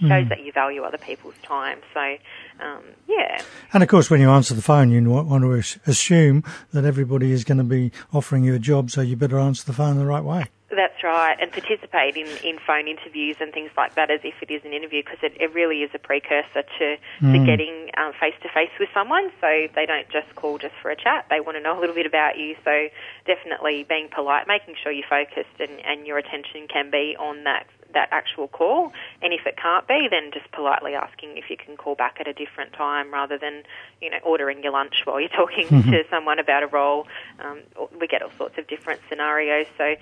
shows 0.00 0.24
mm. 0.24 0.28
that 0.30 0.42
you 0.42 0.50
value 0.52 0.82
other 0.82 0.96
people's 0.96 1.34
time. 1.42 1.78
So, 1.92 2.16
um, 2.60 2.82
yeah. 3.06 3.42
And 3.74 3.82
of 3.82 3.90
course, 3.90 4.08
when 4.08 4.22
you 4.22 4.30
answer 4.30 4.54
the 4.54 4.62
phone, 4.62 4.90
you 4.90 5.02
want 5.08 5.42
to 5.42 5.80
assume 5.86 6.44
that 6.72 6.86
everybody 6.86 7.30
is 7.30 7.44
going 7.44 7.58
to 7.58 7.64
be 7.64 7.92
offering 8.10 8.42
you 8.42 8.54
a 8.54 8.58
job, 8.58 8.90
so 8.90 9.02
you 9.02 9.16
better 9.16 9.38
answer 9.38 9.66
the 9.66 9.74
phone 9.74 9.98
the 9.98 10.06
right 10.06 10.24
way. 10.24 10.46
That's 10.74 11.04
right, 11.04 11.36
and 11.38 11.52
participate 11.52 12.16
in, 12.16 12.26
in 12.42 12.58
phone 12.66 12.88
interviews 12.88 13.36
and 13.40 13.52
things 13.52 13.70
like 13.76 13.94
that 13.96 14.10
as 14.10 14.20
if 14.24 14.34
it 14.40 14.50
is 14.50 14.64
an 14.64 14.72
interview 14.72 15.02
because 15.02 15.18
it, 15.22 15.36
it 15.38 15.52
really 15.52 15.82
is 15.82 15.90
a 15.92 15.98
precursor 15.98 16.62
to, 16.78 16.96
mm. 17.20 17.32
to 17.32 17.44
getting 17.44 17.90
face 18.18 18.34
to 18.42 18.48
face 18.48 18.70
with 18.80 18.88
someone. 18.94 19.30
So 19.40 19.68
they 19.74 19.84
don't 19.84 20.08
just 20.08 20.34
call 20.34 20.56
just 20.56 20.74
for 20.80 20.90
a 20.90 20.96
chat, 20.96 21.26
they 21.28 21.40
want 21.40 21.58
to 21.58 21.62
know 21.62 21.78
a 21.78 21.80
little 21.80 21.94
bit 21.94 22.06
about 22.06 22.38
you. 22.38 22.56
So 22.64 22.88
definitely 23.26 23.84
being 23.86 24.08
polite, 24.14 24.46
making 24.48 24.76
sure 24.82 24.92
you're 24.92 25.06
focused 25.08 25.60
and, 25.60 25.78
and 25.84 26.06
your 26.06 26.16
attention 26.18 26.68
can 26.72 26.90
be 26.90 27.16
on 27.18 27.44
that 27.44 27.66
that 27.94 28.08
actual 28.10 28.48
call. 28.48 28.92
And 29.20 29.34
if 29.34 29.46
it 29.46 29.56
can't 29.56 29.86
be, 29.86 30.08
then 30.10 30.30
just 30.32 30.50
politely 30.52 30.94
asking 30.94 31.36
if 31.36 31.50
you 31.50 31.58
can 31.58 31.76
call 31.76 31.94
back 31.94 32.16
at 32.20 32.26
a 32.26 32.32
different 32.32 32.72
time 32.72 33.12
rather 33.12 33.36
than, 33.36 33.64
you 34.00 34.08
know, 34.08 34.16
ordering 34.24 34.62
your 34.62 34.72
lunch 34.72 35.02
while 35.04 35.20
you're 35.20 35.28
talking 35.28 35.68
to 35.92 36.02
someone 36.08 36.38
about 36.38 36.62
a 36.62 36.68
role. 36.68 37.06
Um, 37.38 37.60
we 38.00 38.06
get 38.06 38.22
all 38.22 38.32
sorts 38.38 38.56
of 38.58 38.66
different 38.66 39.00
scenarios. 39.10 39.66
So 39.76 39.94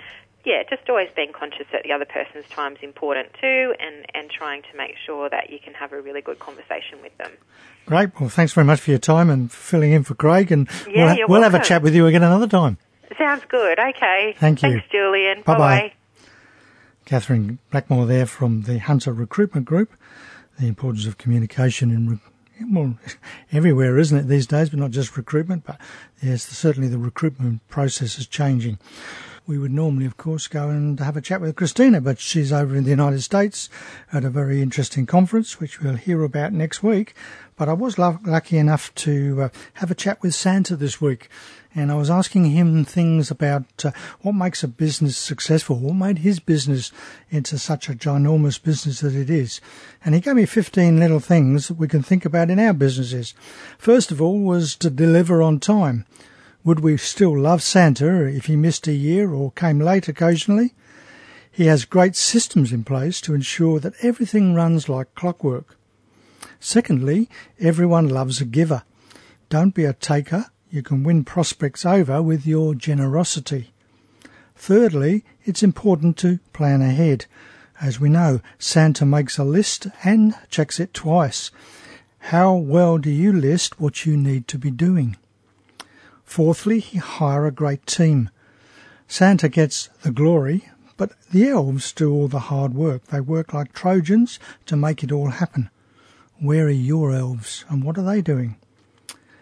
yeah, 0.45 0.63
just 0.69 0.89
always 0.89 1.09
being 1.15 1.33
conscious 1.33 1.67
that 1.73 1.83
the 1.85 1.93
other 1.93 2.05
person's 2.05 2.49
time 2.49 2.73
is 2.75 2.83
important 2.83 3.29
too, 3.41 3.75
and, 3.79 4.07
and 4.15 4.31
trying 4.31 4.63
to 4.63 4.77
make 4.77 4.95
sure 5.05 5.29
that 5.29 5.51
you 5.51 5.59
can 5.63 5.75
have 5.75 5.93
a 5.93 6.01
really 6.01 6.23
good 6.23 6.39
conversation 6.39 7.01
with 7.03 7.17
them. 7.19 7.33
Great. 7.87 8.19
Well, 8.21 8.31
thanks 8.31 8.53
very 8.53 8.65
much 8.65 8.81
for 8.81 8.91
your 8.91 8.99
time 8.99 9.31
and 9.31 9.51
filling 9.51 9.93
in 9.93 10.05
for 10.05 10.15
Craig, 10.15 10.51
and 10.51 10.69
yeah, 10.89 11.15
we'll, 11.15 11.29
we'll 11.29 11.43
have 11.43 11.55
a 11.55 11.63
chat 11.63 11.83
with 11.83 11.95
you 11.95 12.07
again 12.07 12.23
another 12.23 12.49
time. 12.49 12.79
Sounds 13.19 13.43
good. 13.49 13.79
Okay. 13.79 14.35
Thank 14.39 14.63
you. 14.63 14.71
Thanks, 14.71 14.87
Julian. 14.91 15.43
Bye 15.43 15.59
bye. 15.59 15.93
Catherine 17.05 17.59
Blackmore 17.71 18.07
there 18.07 18.27
from 18.27 18.63
the 18.63 18.79
Hunter 18.79 19.13
Recruitment 19.13 19.67
Group. 19.67 19.93
The 20.59 20.69
importance 20.69 21.07
of 21.07 21.19
communication 21.19 21.91
in 21.91 22.21
well, 22.69 22.99
everywhere, 23.53 23.99
isn't 23.99 24.17
it, 24.17 24.29
these 24.29 24.47
days, 24.47 24.71
but 24.71 24.79
not 24.79 24.91
just 24.91 25.17
recruitment, 25.17 25.65
but 25.65 25.79
yes, 26.23 26.45
certainly 26.45 26.89
the 26.89 26.99
recruitment 26.99 27.67
process 27.69 28.19
is 28.19 28.27
changing. 28.27 28.79
We 29.51 29.59
would 29.59 29.73
normally, 29.73 30.07
of 30.07 30.17
course, 30.17 30.47
go 30.47 30.69
and 30.69 31.01
have 31.01 31.17
a 31.17 31.21
chat 31.21 31.41
with 31.41 31.57
Christina, 31.57 32.01
but 32.01 32.21
she's 32.21 32.53
over 32.53 32.77
in 32.77 32.85
the 32.85 32.91
United 32.91 33.21
States 33.23 33.69
at 34.13 34.25
a 34.25 34.31
very 34.31 34.63
interesting 34.63 35.07
conference, 35.07 35.59
which 35.59 35.81
we'll 35.81 35.97
hear 35.97 36.23
about 36.23 36.53
next 36.53 36.85
week. 36.85 37.15
But 37.57 37.69
I 37.69 37.73
was 37.73 37.99
lucky 37.99 38.59
enough 38.59 38.95
to 38.95 39.43
uh, 39.43 39.49
have 39.75 39.91
a 39.91 39.97
chat 39.97 40.23
with 40.23 40.37
Santa 40.37 40.77
this 40.77 41.01
week 41.01 41.29
and 41.75 41.91
I 41.91 41.97
was 41.97 42.11
asking 42.11 42.47
him 42.47 42.85
things 42.85 43.31
about 43.31 43.85
uh, 43.85 43.93
what 44.21 44.35
makes 44.35 44.63
a 44.63 44.69
business 44.69 45.17
successful, 45.17 45.77
what 45.77 45.95
made 45.95 46.19
his 46.19 46.41
business 46.41 46.91
into 47.31 47.59
such 47.59 47.89
a 47.89 47.95
ginormous 47.95 48.63
business 48.63 49.01
that 49.01 49.15
it 49.15 49.31
is. 49.31 49.61
And 50.05 50.15
he 50.15 50.21
gave 50.21 50.37
me 50.37 50.47
15 50.47 50.99
little 50.99 51.21
things 51.21 51.69
that 51.69 51.77
we 51.77 51.89
can 51.89 52.03
think 52.03 52.25
about 52.25 52.51
in 52.51 52.59
our 52.59 52.73
businesses. 52.73 53.35
First 53.79 54.11
of 54.11 54.21
all 54.21 54.41
was 54.41 54.75
to 54.77 54.91
deliver 54.91 55.43
on 55.43 55.61
time. 55.61 56.07
Would 56.63 56.81
we 56.81 56.99
still 56.99 57.39
love 57.39 57.63
Santa 57.63 58.27
if 58.27 58.45
he 58.45 58.55
missed 58.55 58.87
a 58.87 58.93
year 58.93 59.33
or 59.33 59.51
came 59.53 59.81
late 59.81 60.09
occasionally? 60.09 60.75
He 61.51 61.67
has 61.67 61.87
great 61.87 62.15
systems 62.15 62.71
in 62.71 62.85
place 62.85 63.19
to 63.23 63.35
ensure 63.35 63.81
that 63.81 63.95
everything 64.03 64.55
runs 64.55 64.87
like 64.87 65.15
clockwork. 65.15 65.77
Secondly, 66.59 67.31
everyone 67.59 68.11
loves 68.11 68.43
a 68.43 68.45
giver. 68.45 68.83
Don't 69.49 69.75
be 69.75 69.87
a 69.87 69.95
taker, 69.95 70.47
you 70.71 70.83
can 70.83 71.03
win 71.03 71.25
prospects 71.25 71.87
over 71.87 72.21
with 72.21 72.47
your 72.47 72.75
generosity. 72.75 73.73
Thirdly, 74.55 75.25
it's 75.45 75.63
important 75.63 76.19
to 76.19 76.41
plan 76.53 76.83
ahead. 76.83 77.25
As 77.81 77.99
we 77.99 78.11
know, 78.11 78.41
Santa 78.59 79.07
makes 79.07 79.39
a 79.39 79.45
list 79.45 79.87
and 80.05 80.35
checks 80.51 80.79
it 80.79 80.93
twice. 80.93 81.51
How 82.19 82.55
well 82.55 82.99
do 82.99 83.11
you 83.11 83.33
list 83.33 83.81
what 83.81 84.05
you 84.05 84.15
need 84.15 84.47
to 84.49 84.59
be 84.59 84.71
doing? 84.71 85.17
Fourthly, 86.31 86.79
hire 86.79 87.45
a 87.45 87.51
great 87.51 87.89
team. 87.89 88.31
Santa 89.09 89.49
gets 89.49 89.89
the 90.03 90.13
glory, 90.13 90.69
but 90.97 91.11
the 91.33 91.49
elves 91.49 91.91
do 91.91 92.13
all 92.13 92.29
the 92.29 92.47
hard 92.51 92.73
work. 92.73 93.07
They 93.07 93.21
work 93.21 93.53
like 93.53 93.73
Trojans 93.73 94.39
to 94.67 94.77
make 94.77 95.03
it 95.03 95.11
all 95.11 95.31
happen. 95.31 95.71
Where 96.39 96.67
are 96.67 96.71
your 96.71 97.11
elves 97.11 97.65
and 97.69 97.83
what 97.83 97.99
are 97.99 98.05
they 98.05 98.23
doing? 98.23 98.55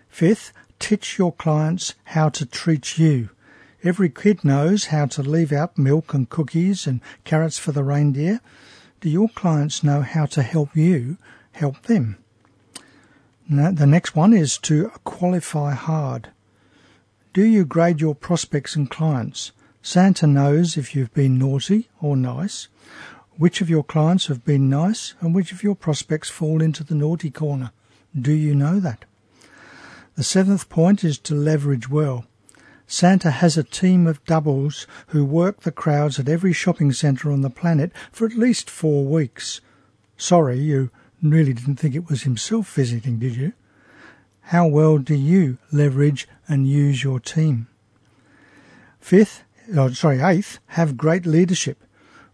Fifth, 0.09 0.54
teach 0.78 1.18
your 1.18 1.35
clients 1.35 1.95
how 2.04 2.30
to 2.30 2.47
treat 2.47 2.97
you. 2.97 3.28
Every 3.85 4.09
kid 4.09 4.42
knows 4.42 4.87
how 4.87 5.04
to 5.09 5.23
leave 5.23 5.52
out 5.52 5.76
milk 5.76 6.14
and 6.14 6.30
cookies 6.30 6.87
and 6.87 7.02
carrots 7.25 7.59
for 7.59 7.73
the 7.73 7.85
reindeer. 7.85 8.40
Do 9.02 9.11
your 9.11 9.28
clients 9.28 9.85
know 9.85 10.00
how 10.00 10.25
to 10.25 10.42
help 10.42 10.75
you 10.75 11.18
help 11.52 11.83
them? 11.83 12.16
Now, 13.47 13.73
the 13.73 13.87
next 13.87 14.16
one 14.16 14.33
is 14.33 14.57
to 14.61 14.90
qualify 15.04 15.75
hard. 15.75 16.30
Do 17.38 17.45
you 17.45 17.64
grade 17.64 18.00
your 18.00 18.16
prospects 18.16 18.75
and 18.75 18.90
clients? 18.90 19.52
Santa 19.80 20.26
knows 20.26 20.76
if 20.76 20.97
you've 20.97 21.14
been 21.14 21.38
naughty 21.38 21.88
or 22.00 22.16
nice, 22.16 22.66
which 23.37 23.61
of 23.61 23.71
your 23.71 23.85
clients 23.85 24.26
have 24.26 24.45
been 24.45 24.68
nice, 24.68 25.14
and 25.21 25.33
which 25.33 25.52
of 25.52 25.62
your 25.62 25.76
prospects 25.76 26.28
fall 26.28 26.61
into 26.61 26.83
the 26.83 26.97
naughty 26.97 27.30
corner. 27.30 27.71
Do 28.12 28.33
you 28.33 28.57
know 28.57 28.80
that? 28.80 29.04
The 30.16 30.25
seventh 30.25 30.68
point 30.68 31.04
is 31.04 31.16
to 31.18 31.35
leverage 31.37 31.88
well. 31.88 32.25
Santa 32.88 33.30
has 33.30 33.57
a 33.57 33.62
team 33.62 34.09
of 34.09 34.25
doubles 34.25 34.88
who 35.11 35.25
work 35.25 35.61
the 35.61 35.71
crowds 35.71 36.18
at 36.18 36.28
every 36.28 36.52
shopping 36.52 36.92
centre 36.92 37.30
on 37.30 37.42
the 37.42 37.50
planet 37.50 37.92
for 38.11 38.26
at 38.26 38.35
least 38.35 38.68
four 38.68 39.04
weeks. 39.04 39.61
Sorry, 40.16 40.59
you 40.59 40.90
really 41.23 41.52
didn't 41.52 41.76
think 41.76 41.95
it 41.95 42.11
was 42.11 42.23
himself 42.23 42.75
visiting, 42.75 43.21
did 43.21 43.37
you? 43.37 43.52
How 44.49 44.67
well 44.67 44.97
do 44.97 45.14
you 45.14 45.59
leverage 45.71 46.26
and 46.49 46.67
use 46.67 47.05
your 47.05 47.21
team? 47.21 47.67
Fifth, 48.99 49.45
oh, 49.76 49.90
sorry, 49.90 50.23
eighth, 50.23 50.59
have 50.69 50.97
great 50.97 51.26
leadership. 51.26 51.85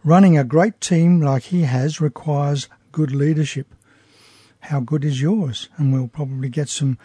Running 0.05 0.39
a 0.39 0.45
great 0.45 0.81
team 0.81 1.21
like 1.21 1.43
he 1.45 1.63
has 1.63 2.01
requires 2.01 2.69
good 2.93 3.11
leadership. 3.11 3.67
How 4.61 4.79
good 4.79 5.05
is 5.05 5.21
yours? 5.21 5.69
And 5.77 5.93
we'll 5.93 6.07
probably 6.07 6.49
get 6.49 6.69
some 6.69 6.99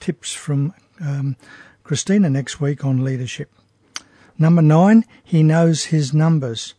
tips 0.00 0.32
from 0.32 0.72
um, 0.98 1.36
Christina 1.82 2.30
next 2.30 2.58
week 2.58 2.86
on 2.86 3.04
leadership. 3.04 3.52
Number 4.38 4.62
nine, 4.62 5.04
he 5.22 5.42
knows 5.42 5.84
his 5.84 6.14
numbers. 6.14 6.72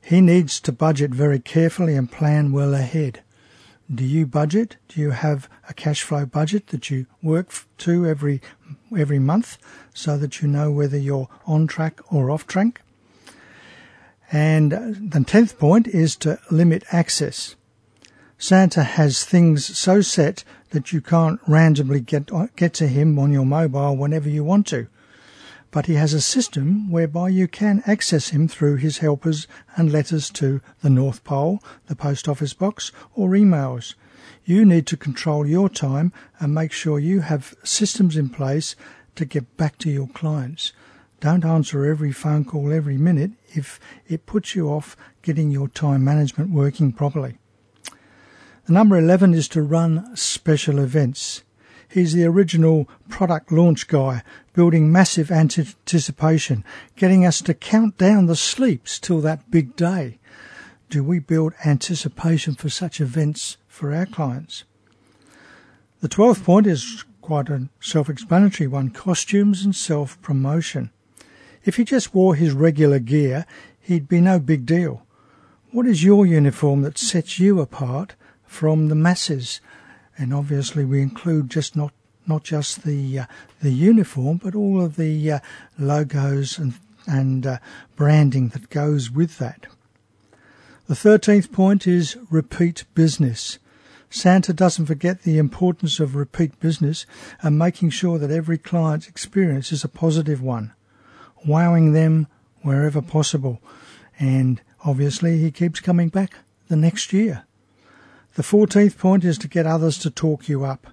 He 0.00 0.20
needs 0.20 0.60
to 0.60 0.70
budget 0.70 1.10
very 1.10 1.40
carefully 1.40 1.96
and 1.96 2.08
plan 2.08 2.52
well 2.52 2.72
ahead. 2.72 3.24
Do 3.94 4.04
you 4.04 4.26
budget? 4.26 4.76
Do 4.88 5.00
you 5.00 5.10
have 5.10 5.50
a 5.68 5.74
cash 5.74 6.02
flow 6.02 6.24
budget 6.24 6.68
that 6.68 6.90
you 6.90 7.06
work 7.22 7.52
to 7.78 8.06
every 8.06 8.40
every 8.96 9.18
month 9.18 9.58
so 9.92 10.16
that 10.16 10.40
you 10.40 10.48
know 10.48 10.70
whether 10.70 10.96
you're 10.96 11.28
on 11.46 11.66
track 11.66 12.00
or 12.10 12.30
off 12.30 12.46
track? 12.46 12.80
And 14.30 14.72
the 15.12 15.22
tenth 15.26 15.58
point 15.58 15.86
is 15.88 16.16
to 16.16 16.38
limit 16.50 16.84
access. 16.90 17.54
Santa 18.38 18.82
has 18.82 19.24
things 19.24 19.78
so 19.78 20.00
set 20.00 20.42
that 20.70 20.92
you 20.92 21.02
can't 21.02 21.38
randomly 21.46 22.00
get 22.00 22.30
get 22.56 22.72
to 22.74 22.88
him 22.88 23.18
on 23.18 23.30
your 23.30 23.44
mobile 23.44 23.96
whenever 23.96 24.28
you 24.28 24.42
want 24.42 24.66
to. 24.68 24.88
But 25.72 25.86
he 25.86 25.94
has 25.94 26.12
a 26.12 26.20
system 26.20 26.90
whereby 26.90 27.30
you 27.30 27.48
can 27.48 27.82
access 27.86 28.28
him 28.28 28.46
through 28.46 28.76
his 28.76 28.98
helpers 28.98 29.48
and 29.74 29.90
letters 29.90 30.30
to 30.32 30.60
the 30.82 30.90
North 30.90 31.24
Pole, 31.24 31.60
the 31.86 31.96
post 31.96 32.28
office 32.28 32.52
box, 32.52 32.92
or 33.14 33.30
emails. 33.30 33.94
You 34.44 34.64
need 34.64 34.86
to 34.88 34.96
control 34.96 35.46
your 35.46 35.70
time 35.70 36.12
and 36.38 36.54
make 36.54 36.72
sure 36.72 36.98
you 36.98 37.20
have 37.20 37.54
systems 37.64 38.16
in 38.16 38.28
place 38.28 38.76
to 39.16 39.24
get 39.24 39.56
back 39.56 39.78
to 39.78 39.90
your 39.90 40.08
clients. 40.08 40.72
Don't 41.20 41.44
answer 41.44 41.86
every 41.86 42.12
phone 42.12 42.44
call 42.44 42.70
every 42.70 42.98
minute 42.98 43.30
if 43.54 43.80
it 44.06 44.26
puts 44.26 44.54
you 44.54 44.68
off 44.68 44.96
getting 45.22 45.50
your 45.50 45.68
time 45.68 46.04
management 46.04 46.50
working 46.50 46.92
properly. 46.92 47.38
The 48.66 48.74
number 48.74 48.98
11 48.98 49.32
is 49.32 49.48
to 49.48 49.62
run 49.62 50.14
special 50.16 50.78
events. 50.78 51.42
He's 51.92 52.14
the 52.14 52.24
original 52.24 52.88
product 53.10 53.52
launch 53.52 53.86
guy, 53.86 54.22
building 54.54 54.90
massive 54.90 55.30
anticipation, 55.30 56.64
getting 56.96 57.26
us 57.26 57.42
to 57.42 57.52
count 57.52 57.98
down 57.98 58.24
the 58.24 58.34
sleeps 58.34 58.98
till 58.98 59.20
that 59.20 59.50
big 59.50 59.76
day. 59.76 60.18
Do 60.88 61.04
we 61.04 61.18
build 61.18 61.52
anticipation 61.66 62.54
for 62.54 62.70
such 62.70 62.98
events 62.98 63.58
for 63.68 63.94
our 63.94 64.06
clients? 64.06 64.64
The 66.00 66.08
12th 66.08 66.44
point 66.44 66.66
is 66.66 67.04
quite 67.20 67.50
a 67.50 67.68
self-explanatory 67.80 68.68
one, 68.68 68.88
costumes 68.88 69.62
and 69.62 69.76
self-promotion. 69.76 70.90
If 71.64 71.76
he 71.76 71.84
just 71.84 72.14
wore 72.14 72.34
his 72.34 72.54
regular 72.54 73.00
gear, 73.00 73.44
he'd 73.80 74.08
be 74.08 74.22
no 74.22 74.38
big 74.38 74.64
deal. 74.64 75.06
What 75.72 75.86
is 75.86 76.02
your 76.02 76.24
uniform 76.24 76.80
that 76.82 76.96
sets 76.96 77.38
you 77.38 77.60
apart 77.60 78.14
from 78.52 78.88
the 78.88 78.94
masses. 78.94 79.60
And 80.22 80.32
obviously, 80.32 80.84
we 80.84 81.02
include 81.02 81.50
just 81.50 81.74
not 81.74 81.92
not 82.28 82.44
just 82.44 82.84
the 82.84 83.18
uh, 83.18 83.26
the 83.60 83.72
uniform, 83.72 84.36
but 84.36 84.54
all 84.54 84.80
of 84.80 84.94
the 84.94 85.32
uh, 85.32 85.38
logos 85.80 86.58
and 86.58 86.74
and 87.08 87.44
uh, 87.44 87.58
branding 87.96 88.50
that 88.50 88.70
goes 88.70 89.10
with 89.10 89.38
that. 89.38 89.66
The 90.86 90.94
thirteenth 90.94 91.50
point 91.50 91.88
is 91.88 92.16
repeat 92.30 92.84
business. 92.94 93.58
Santa 94.10 94.52
doesn't 94.52 94.86
forget 94.86 95.22
the 95.22 95.38
importance 95.38 95.98
of 95.98 96.14
repeat 96.14 96.60
business 96.60 97.04
and 97.40 97.58
making 97.58 97.90
sure 97.90 98.16
that 98.20 98.30
every 98.30 98.58
client's 98.58 99.08
experience 99.08 99.72
is 99.72 99.82
a 99.82 99.88
positive 99.88 100.40
one, 100.40 100.72
wowing 101.44 101.94
them 101.94 102.28
wherever 102.60 103.02
possible. 103.02 103.60
And 104.20 104.60
obviously, 104.84 105.38
he 105.38 105.50
keeps 105.50 105.80
coming 105.80 106.10
back 106.10 106.36
the 106.68 106.76
next 106.76 107.12
year. 107.12 107.44
The 108.34 108.42
fourteenth 108.42 108.96
point 108.96 109.24
is 109.24 109.36
to 109.38 109.48
get 109.48 109.66
others 109.66 109.98
to 109.98 110.10
talk 110.10 110.48
you 110.48 110.64
up. 110.64 110.86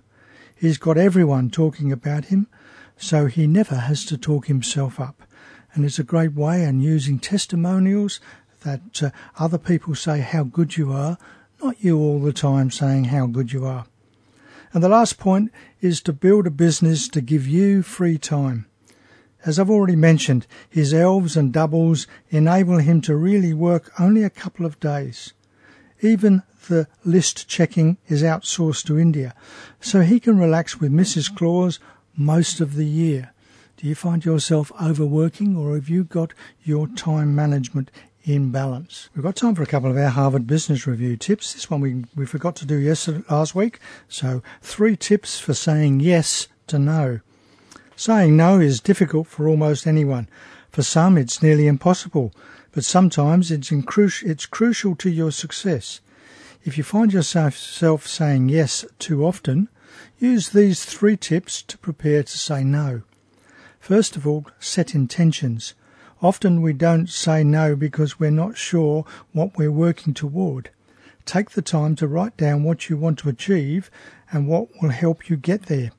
He's 0.53 0.77
got 0.77 0.97
everyone 0.97 1.49
talking 1.49 1.89
about 1.89 2.25
him, 2.25 2.47
so 2.97 3.27
he 3.27 3.47
never 3.47 3.75
has 3.75 4.03
to 4.07 4.17
talk 4.17 4.47
himself 4.47 4.99
up. 4.99 5.23
And 5.73 5.85
it's 5.85 5.99
a 5.99 6.03
great 6.03 6.33
way 6.33 6.63
in 6.63 6.81
using 6.81 7.17
testimonials 7.17 8.19
that 8.63 9.01
uh, 9.01 9.11
other 9.37 9.57
people 9.57 9.95
say 9.95 10.19
how 10.19 10.43
good 10.43 10.75
you 10.75 10.91
are, 10.91 11.17
not 11.63 11.81
you 11.81 11.97
all 11.97 12.19
the 12.19 12.33
time 12.33 12.71
saying 12.71 13.05
how 13.05 13.25
good 13.25 13.53
you 13.53 13.65
are. 13.65 13.85
And 14.73 14.83
the 14.83 14.89
last 14.89 15.17
point 15.17 15.49
is 15.79 16.01
to 16.01 16.13
build 16.13 16.45
a 16.45 16.51
business 16.51 17.07
to 17.07 17.21
give 17.21 17.47
you 17.47 17.83
free 17.83 18.17
time. 18.17 18.65
As 19.45 19.57
I've 19.57 19.69
already 19.69 19.95
mentioned, 19.95 20.45
his 20.69 20.93
elves 20.93 21.37
and 21.37 21.53
doubles 21.53 22.05
enable 22.29 22.79
him 22.79 22.99
to 23.01 23.15
really 23.15 23.53
work 23.53 23.93
only 23.97 24.23
a 24.23 24.29
couple 24.29 24.65
of 24.65 24.77
days. 24.81 25.31
Even 26.01 26.43
the 26.67 26.87
list 27.03 27.47
checking 27.47 27.97
is 28.07 28.23
outsourced 28.23 28.85
to 28.85 28.99
India, 28.99 29.33
so 29.81 30.01
he 30.01 30.19
can 30.19 30.37
relax 30.37 30.79
with 30.79 30.91
Mrs. 30.91 31.33
Claus 31.35 31.79
most 32.15 32.59
of 32.59 32.75
the 32.75 32.85
year. 32.85 33.31
Do 33.77 33.87
you 33.87 33.95
find 33.95 34.25
yourself 34.25 34.71
overworking 34.81 35.55
or 35.55 35.75
have 35.75 35.87
you 35.87 36.03
got 36.03 36.33
your 36.63 36.87
time 36.87 37.33
management 37.33 37.91
in 38.25 38.51
balance? 38.51 39.09
We've 39.15 39.23
got 39.23 39.37
time 39.37 39.55
for 39.55 39.63
a 39.63 39.67
couple 39.67 39.89
of 39.89 39.97
our 39.97 40.09
Harvard 40.09 40.45
Business 40.45 40.85
Review 40.85 41.15
tips. 41.15 41.53
This 41.53 41.69
one 41.69 41.79
we, 41.79 42.03
we 42.15 42.25
forgot 42.25 42.57
to 42.57 42.65
do 42.65 42.75
yesterday, 42.75 43.23
last 43.29 43.55
week. 43.55 43.79
So 44.09 44.43
three 44.61 44.97
tips 44.97 45.39
for 45.39 45.53
saying 45.53 46.01
yes 46.01 46.49
to 46.67 46.77
no. 46.77 47.21
Saying 47.95 48.35
no 48.35 48.59
is 48.59 48.81
difficult 48.81 49.27
for 49.27 49.47
almost 49.47 49.87
anyone. 49.87 50.27
For 50.71 50.79
For 50.79 50.83
some, 50.83 51.17
it's 51.17 51.41
nearly 51.41 51.67
impossible, 51.67 52.31
but 52.71 52.85
sometimes 52.85 53.51
it's, 53.51 53.71
cru- 53.85 54.09
it's 54.23 54.45
crucial 54.45 54.95
to 54.95 55.09
your 55.09 55.31
success. 55.31 56.01
If 56.63 56.77
you 56.77 56.83
find 56.83 57.13
yourself 57.13 58.05
saying 58.05 58.49
yes 58.49 58.85
too 58.99 59.25
often, 59.25 59.69
use 60.17 60.49
these 60.49 60.85
three 60.85 61.17
tips 61.17 61.61
to 61.63 61.77
prepare 61.77 62.23
to 62.23 62.37
say 62.37 62.63
no. 62.63 63.03
First 63.79 64.15
of 64.15 64.27
all, 64.27 64.45
set 64.59 64.93
intentions. 64.93 65.73
Often 66.21 66.61
we 66.61 66.73
don't 66.73 67.09
say 67.09 67.43
no 67.43 67.75
because 67.75 68.19
we're 68.19 68.29
not 68.29 68.57
sure 68.57 69.05
what 69.31 69.57
we're 69.57 69.71
working 69.71 70.13
toward. 70.13 70.69
Take 71.25 71.51
the 71.51 71.61
time 71.61 71.95
to 71.95 72.07
write 72.07 72.35
down 72.35 72.63
what 72.63 72.89
you 72.89 72.97
want 72.97 73.19
to 73.19 73.29
achieve 73.29 73.89
and 74.31 74.47
what 74.47 74.67
will 74.81 74.89
help 74.89 75.29
you 75.29 75.37
get 75.37 75.63
there. 75.63 75.91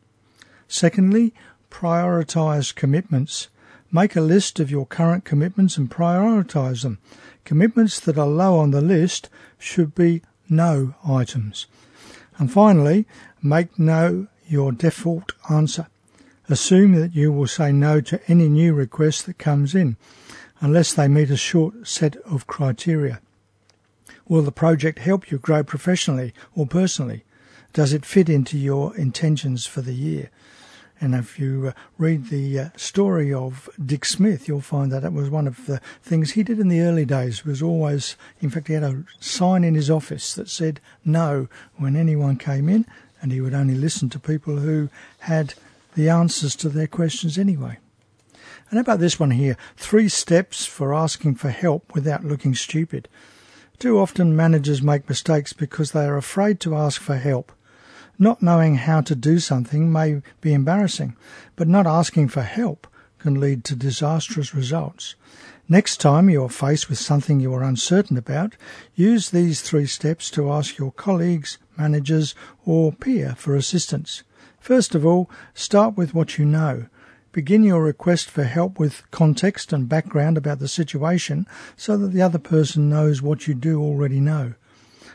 Secondly, 0.69 1.33
prioritize 1.71 2.75
commitments. 2.75 3.49
Make 3.92 4.14
a 4.14 4.20
list 4.20 4.61
of 4.61 4.70
your 4.70 4.87
current 4.87 5.25
commitments 5.25 5.76
and 5.76 5.90
prioritize 5.90 6.82
them. 6.82 6.99
Commitments 7.44 7.99
that 8.00 8.18
are 8.18 8.26
low 8.26 8.59
on 8.59 8.70
the 8.70 8.80
list 8.80 9.28
should 9.59 9.94
be 9.94 10.23
no 10.49 10.94
items. 11.06 11.66
And 12.38 12.52
finally, 12.52 13.06
make 13.42 13.78
no 13.78 14.28
your 14.47 14.73
default 14.73 15.32
answer. 15.50 15.88
Assume 16.49 16.92
that 16.94 17.14
you 17.14 17.32
will 17.32 17.47
say 17.47 17.73
no 17.73 18.00
to 18.00 18.20
any 18.28 18.49
new 18.49 18.75
request 18.75 19.26
that 19.26 19.38
comes 19.38 19.75
in, 19.75 19.97
unless 20.61 20.92
they 20.92 21.09
meet 21.09 21.30
a 21.30 21.37
short 21.37 21.87
set 21.87 22.16
of 22.18 22.47
criteria. 22.47 23.20
Will 24.28 24.42
the 24.42 24.52
project 24.52 25.00
help 25.00 25.30
you 25.30 25.38
grow 25.38 25.62
professionally 25.64 26.32
or 26.54 26.66
personally? 26.66 27.25
Does 27.73 27.92
it 27.92 28.04
fit 28.04 28.28
into 28.28 28.59
your 28.59 28.97
intentions 28.97 29.66
for 29.66 29.80
the 29.80 29.94
year? 29.94 30.30
And 31.00 31.14
if 31.14 31.38
you 31.38 31.69
uh, 31.69 31.73
read 31.97 32.26
the 32.26 32.59
uh, 32.59 32.69
story 32.76 33.33
of 33.33 33.71
Dick 33.85 34.04
Smith, 34.04 34.47
you'll 34.47 34.61
find 34.61 34.92
that 34.92 35.04
it 35.04 35.14
was 35.14 35.30
one 35.30 35.47
of 35.47 35.64
the 35.64 35.80
things 36.02 36.33
he 36.33 36.42
did 36.42 36.61
in 36.61 36.69
the 36.69 36.83
early 36.83 37.07
days. 37.07 37.45
Was 37.45 37.62
always, 37.62 38.16
in 38.40 38.50
fact, 38.50 38.69
he 38.69 38.75
had 38.75 38.83
a 38.83 39.04
sign 39.19 39.64
in 39.64 39.75
his 39.75 39.90
office 39.90 40.35
that 40.35 40.50
said 40.50 40.78
no 41.04 41.49
when 41.76 41.97
anyone 41.97 42.37
came 42.37 42.69
in, 42.69 42.85
and 43.23 43.33
he 43.33 43.40
would 43.40 43.54
only 43.54 43.75
listen 43.75 44.11
to 44.11 44.19
people 44.19 44.59
who 44.59 44.90
had 45.21 45.54
the 45.95 46.11
answers 46.11 46.54
to 46.57 46.69
their 46.69 46.87
questions 46.87 47.38
anyway. 47.38 47.78
And 48.69 48.76
how 48.76 48.83
about 48.83 49.00
this 49.00 49.19
one 49.19 49.33
here? 49.33 49.57
Three 49.76 50.09
steps 50.09 50.66
for 50.66 50.95
asking 50.95 51.37
for 51.37 51.50
help 51.50 51.95
without 51.95 52.25
looking 52.25 52.54
stupid. 52.54 53.09
Too 53.78 53.99
often 53.99 54.37
managers 54.37 54.83
make 54.83 55.09
mistakes 55.09 55.54
because 55.54 55.92
they 55.92 56.04
are 56.04 56.19
afraid 56.19 56.61
to 56.61 56.76
ask 56.76 57.00
for 57.00 57.16
help. 57.16 57.52
Not 58.23 58.43
knowing 58.43 58.75
how 58.75 59.00
to 59.00 59.15
do 59.15 59.39
something 59.39 59.91
may 59.91 60.21
be 60.43 60.53
embarrassing, 60.53 61.17
but 61.57 61.67
not 61.67 61.87
asking 61.87 62.29
for 62.29 62.43
help 62.43 62.87
can 63.19 63.41
lead 63.41 63.65
to 63.65 63.75
disastrous 63.75 64.55
results. 64.55 65.15
Next 65.71 66.03
time 66.03 66.29
you 66.29 66.45
are 66.45 66.50
faced 66.50 66.91
with 66.91 66.99
something 66.99 67.41
you 67.41 67.55
are 67.55 67.62
uncertain 67.62 68.19
about, 68.19 68.57
use 68.95 69.31
these 69.31 69.62
three 69.62 69.87
steps 69.87 70.31
to 70.33 70.53
ask 70.53 70.77
your 70.77 70.93
colleagues, 70.93 71.57
managers, 71.79 72.35
or 72.67 72.93
peer 72.93 73.35
for 73.39 73.57
assistance. 73.57 74.23
First 74.59 74.95
of 74.95 75.07
all, 75.07 75.31
start 75.55 75.97
with 75.97 76.12
what 76.12 76.37
you 76.37 76.45
know. 76.45 76.89
Begin 77.33 77.65
your 77.65 77.83
request 77.83 78.29
for 78.29 78.45
help 78.45 78.79
with 78.79 79.11
context 79.11 79.73
and 79.73 79.89
background 79.89 80.37
about 80.37 80.59
the 80.59 80.69
situation 80.69 81.47
so 81.75 81.97
that 81.97 82.09
the 82.09 82.21
other 82.21 82.39
person 82.39 82.91
knows 82.91 83.23
what 83.23 83.49
you 83.49 83.55
do 83.55 83.81
already 83.81 84.21
know. 84.21 84.53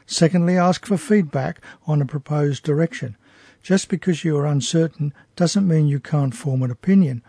Secondly, 0.05 0.57
ask 0.57 0.85
for 0.85 0.97
feedback 0.97 1.61
on 1.87 2.01
a 2.01 2.05
proposed 2.05 2.63
direction. 2.63 3.17
Just 3.63 3.89
because 3.89 4.23
you 4.23 4.37
are 4.37 4.45
uncertain 4.45 5.13
doesn't 5.35 5.67
mean 5.67 5.87
you 5.87 5.99
can't 5.99 6.35
form 6.35 6.61
an 6.61 6.69
opinion. 6.69 7.23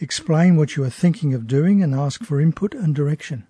Explain 0.00 0.56
what 0.56 0.76
you 0.76 0.84
are 0.84 0.90
thinking 0.90 1.34
of 1.34 1.46
doing 1.46 1.82
and 1.82 1.94
ask 1.94 2.24
for 2.24 2.40
input 2.40 2.74
and 2.74 2.94
direction. 2.94 3.46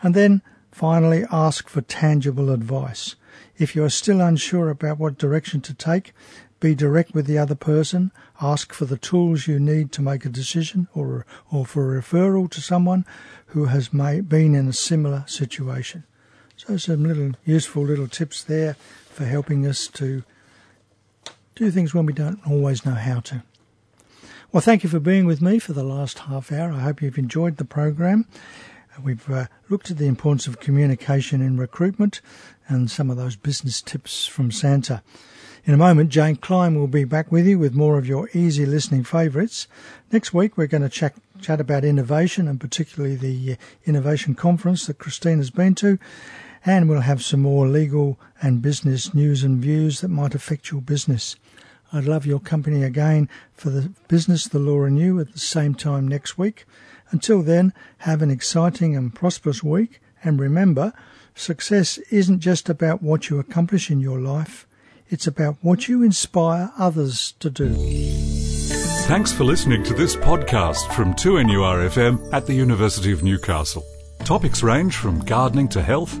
And 0.00 0.14
then, 0.14 0.42
finally, 0.70 1.24
ask 1.30 1.68
for 1.68 1.80
tangible 1.80 2.50
advice. 2.50 3.16
If 3.56 3.74
you 3.74 3.82
are 3.82 3.90
still 3.90 4.20
unsure 4.20 4.70
about 4.70 4.98
what 4.98 5.18
direction 5.18 5.60
to 5.62 5.74
take, 5.74 6.12
be 6.60 6.74
direct 6.74 7.14
with 7.14 7.26
the 7.26 7.38
other 7.38 7.54
person. 7.54 8.12
Ask 8.40 8.72
for 8.72 8.84
the 8.84 8.96
tools 8.96 9.46
you 9.46 9.58
need 9.58 9.92
to 9.92 10.02
make 10.02 10.24
a 10.24 10.28
decision 10.28 10.88
or, 10.94 11.26
or 11.50 11.66
for 11.66 11.96
a 11.96 12.00
referral 12.02 12.50
to 12.50 12.60
someone 12.60 13.04
who 13.46 13.66
has 13.66 13.92
made, 13.92 14.28
been 14.28 14.54
in 14.54 14.68
a 14.68 14.72
similar 14.72 15.24
situation. 15.26 16.04
So 16.58 16.76
some 16.76 17.04
little 17.04 17.32
useful 17.46 17.84
little 17.84 18.08
tips 18.08 18.42
there 18.42 18.74
for 19.10 19.24
helping 19.24 19.64
us 19.64 19.86
to 19.86 20.24
do 21.54 21.70
things 21.70 21.94
when 21.94 22.04
we 22.04 22.12
don't 22.12 22.44
always 22.44 22.84
know 22.84 22.94
how 22.94 23.20
to. 23.20 23.44
Well, 24.50 24.60
thank 24.60 24.82
you 24.82 24.90
for 24.90 24.98
being 24.98 25.24
with 25.24 25.40
me 25.40 25.60
for 25.60 25.72
the 25.72 25.84
last 25.84 26.18
half 26.18 26.50
hour. 26.50 26.72
I 26.72 26.80
hope 26.80 27.00
you've 27.00 27.16
enjoyed 27.16 27.58
the 27.58 27.64
program. 27.64 28.26
We've 29.00 29.30
uh, 29.30 29.46
looked 29.68 29.92
at 29.92 29.98
the 29.98 30.08
importance 30.08 30.48
of 30.48 30.58
communication 30.58 31.40
in 31.40 31.58
recruitment 31.58 32.20
and 32.66 32.90
some 32.90 33.08
of 33.08 33.16
those 33.16 33.36
business 33.36 33.80
tips 33.80 34.26
from 34.26 34.50
Santa. 34.50 35.02
In 35.64 35.74
a 35.74 35.78
moment, 35.78 36.10
Jane 36.10 36.36
Klein 36.36 36.76
will 36.76 36.88
be 36.88 37.04
back 37.04 37.30
with 37.30 37.46
you 37.46 37.60
with 37.60 37.72
more 37.72 37.98
of 37.98 38.06
your 38.06 38.28
easy 38.34 38.66
listening 38.66 39.04
favourites. 39.04 39.68
Next 40.10 40.34
week, 40.34 40.56
we're 40.56 40.66
going 40.66 40.82
to 40.82 40.88
chat, 40.88 41.14
chat 41.40 41.60
about 41.60 41.84
innovation 41.84 42.48
and 42.48 42.60
particularly 42.60 43.14
the 43.14 43.52
uh, 43.52 43.56
innovation 43.84 44.34
conference 44.34 44.86
that 44.86 44.98
Christine 44.98 45.38
has 45.38 45.50
been 45.50 45.76
to. 45.76 46.00
And 46.64 46.88
we'll 46.88 47.00
have 47.00 47.22
some 47.22 47.40
more 47.40 47.68
legal 47.68 48.18
and 48.42 48.62
business 48.62 49.14
news 49.14 49.42
and 49.42 49.60
views 49.60 50.00
that 50.00 50.08
might 50.08 50.34
affect 50.34 50.70
your 50.70 50.80
business. 50.80 51.36
I'd 51.92 52.04
love 52.04 52.26
your 52.26 52.40
company 52.40 52.82
again 52.84 53.28
for 53.52 53.70
the 53.70 53.92
business, 54.08 54.46
the 54.46 54.58
law 54.58 54.84
and 54.84 54.98
you 54.98 55.20
at 55.20 55.32
the 55.32 55.38
same 55.38 55.74
time 55.74 56.06
next 56.06 56.36
week. 56.36 56.66
Until 57.10 57.42
then, 57.42 57.72
have 57.98 58.20
an 58.20 58.30
exciting 58.30 58.94
and 58.94 59.14
prosperous 59.14 59.62
week. 59.62 60.00
And 60.22 60.38
remember, 60.38 60.92
success 61.34 61.98
isn't 62.10 62.40
just 62.40 62.68
about 62.68 63.02
what 63.02 63.30
you 63.30 63.38
accomplish 63.38 63.90
in 63.90 64.00
your 64.00 64.20
life. 64.20 64.66
It's 65.08 65.26
about 65.26 65.56
what 65.62 65.88
you 65.88 66.02
inspire 66.02 66.70
others 66.76 67.32
to 67.40 67.48
do. 67.48 67.74
Thanks 69.06 69.32
for 69.32 69.44
listening 69.44 69.82
to 69.84 69.94
this 69.94 70.16
podcast 70.16 70.92
from 70.92 71.14
2NURFM 71.14 72.30
at 72.34 72.44
the 72.44 72.52
University 72.52 73.10
of 73.10 73.22
Newcastle. 73.22 73.82
Topics 74.24 74.62
range 74.62 74.96
from 74.96 75.20
gardening 75.20 75.68
to 75.68 75.80
health, 75.80 76.20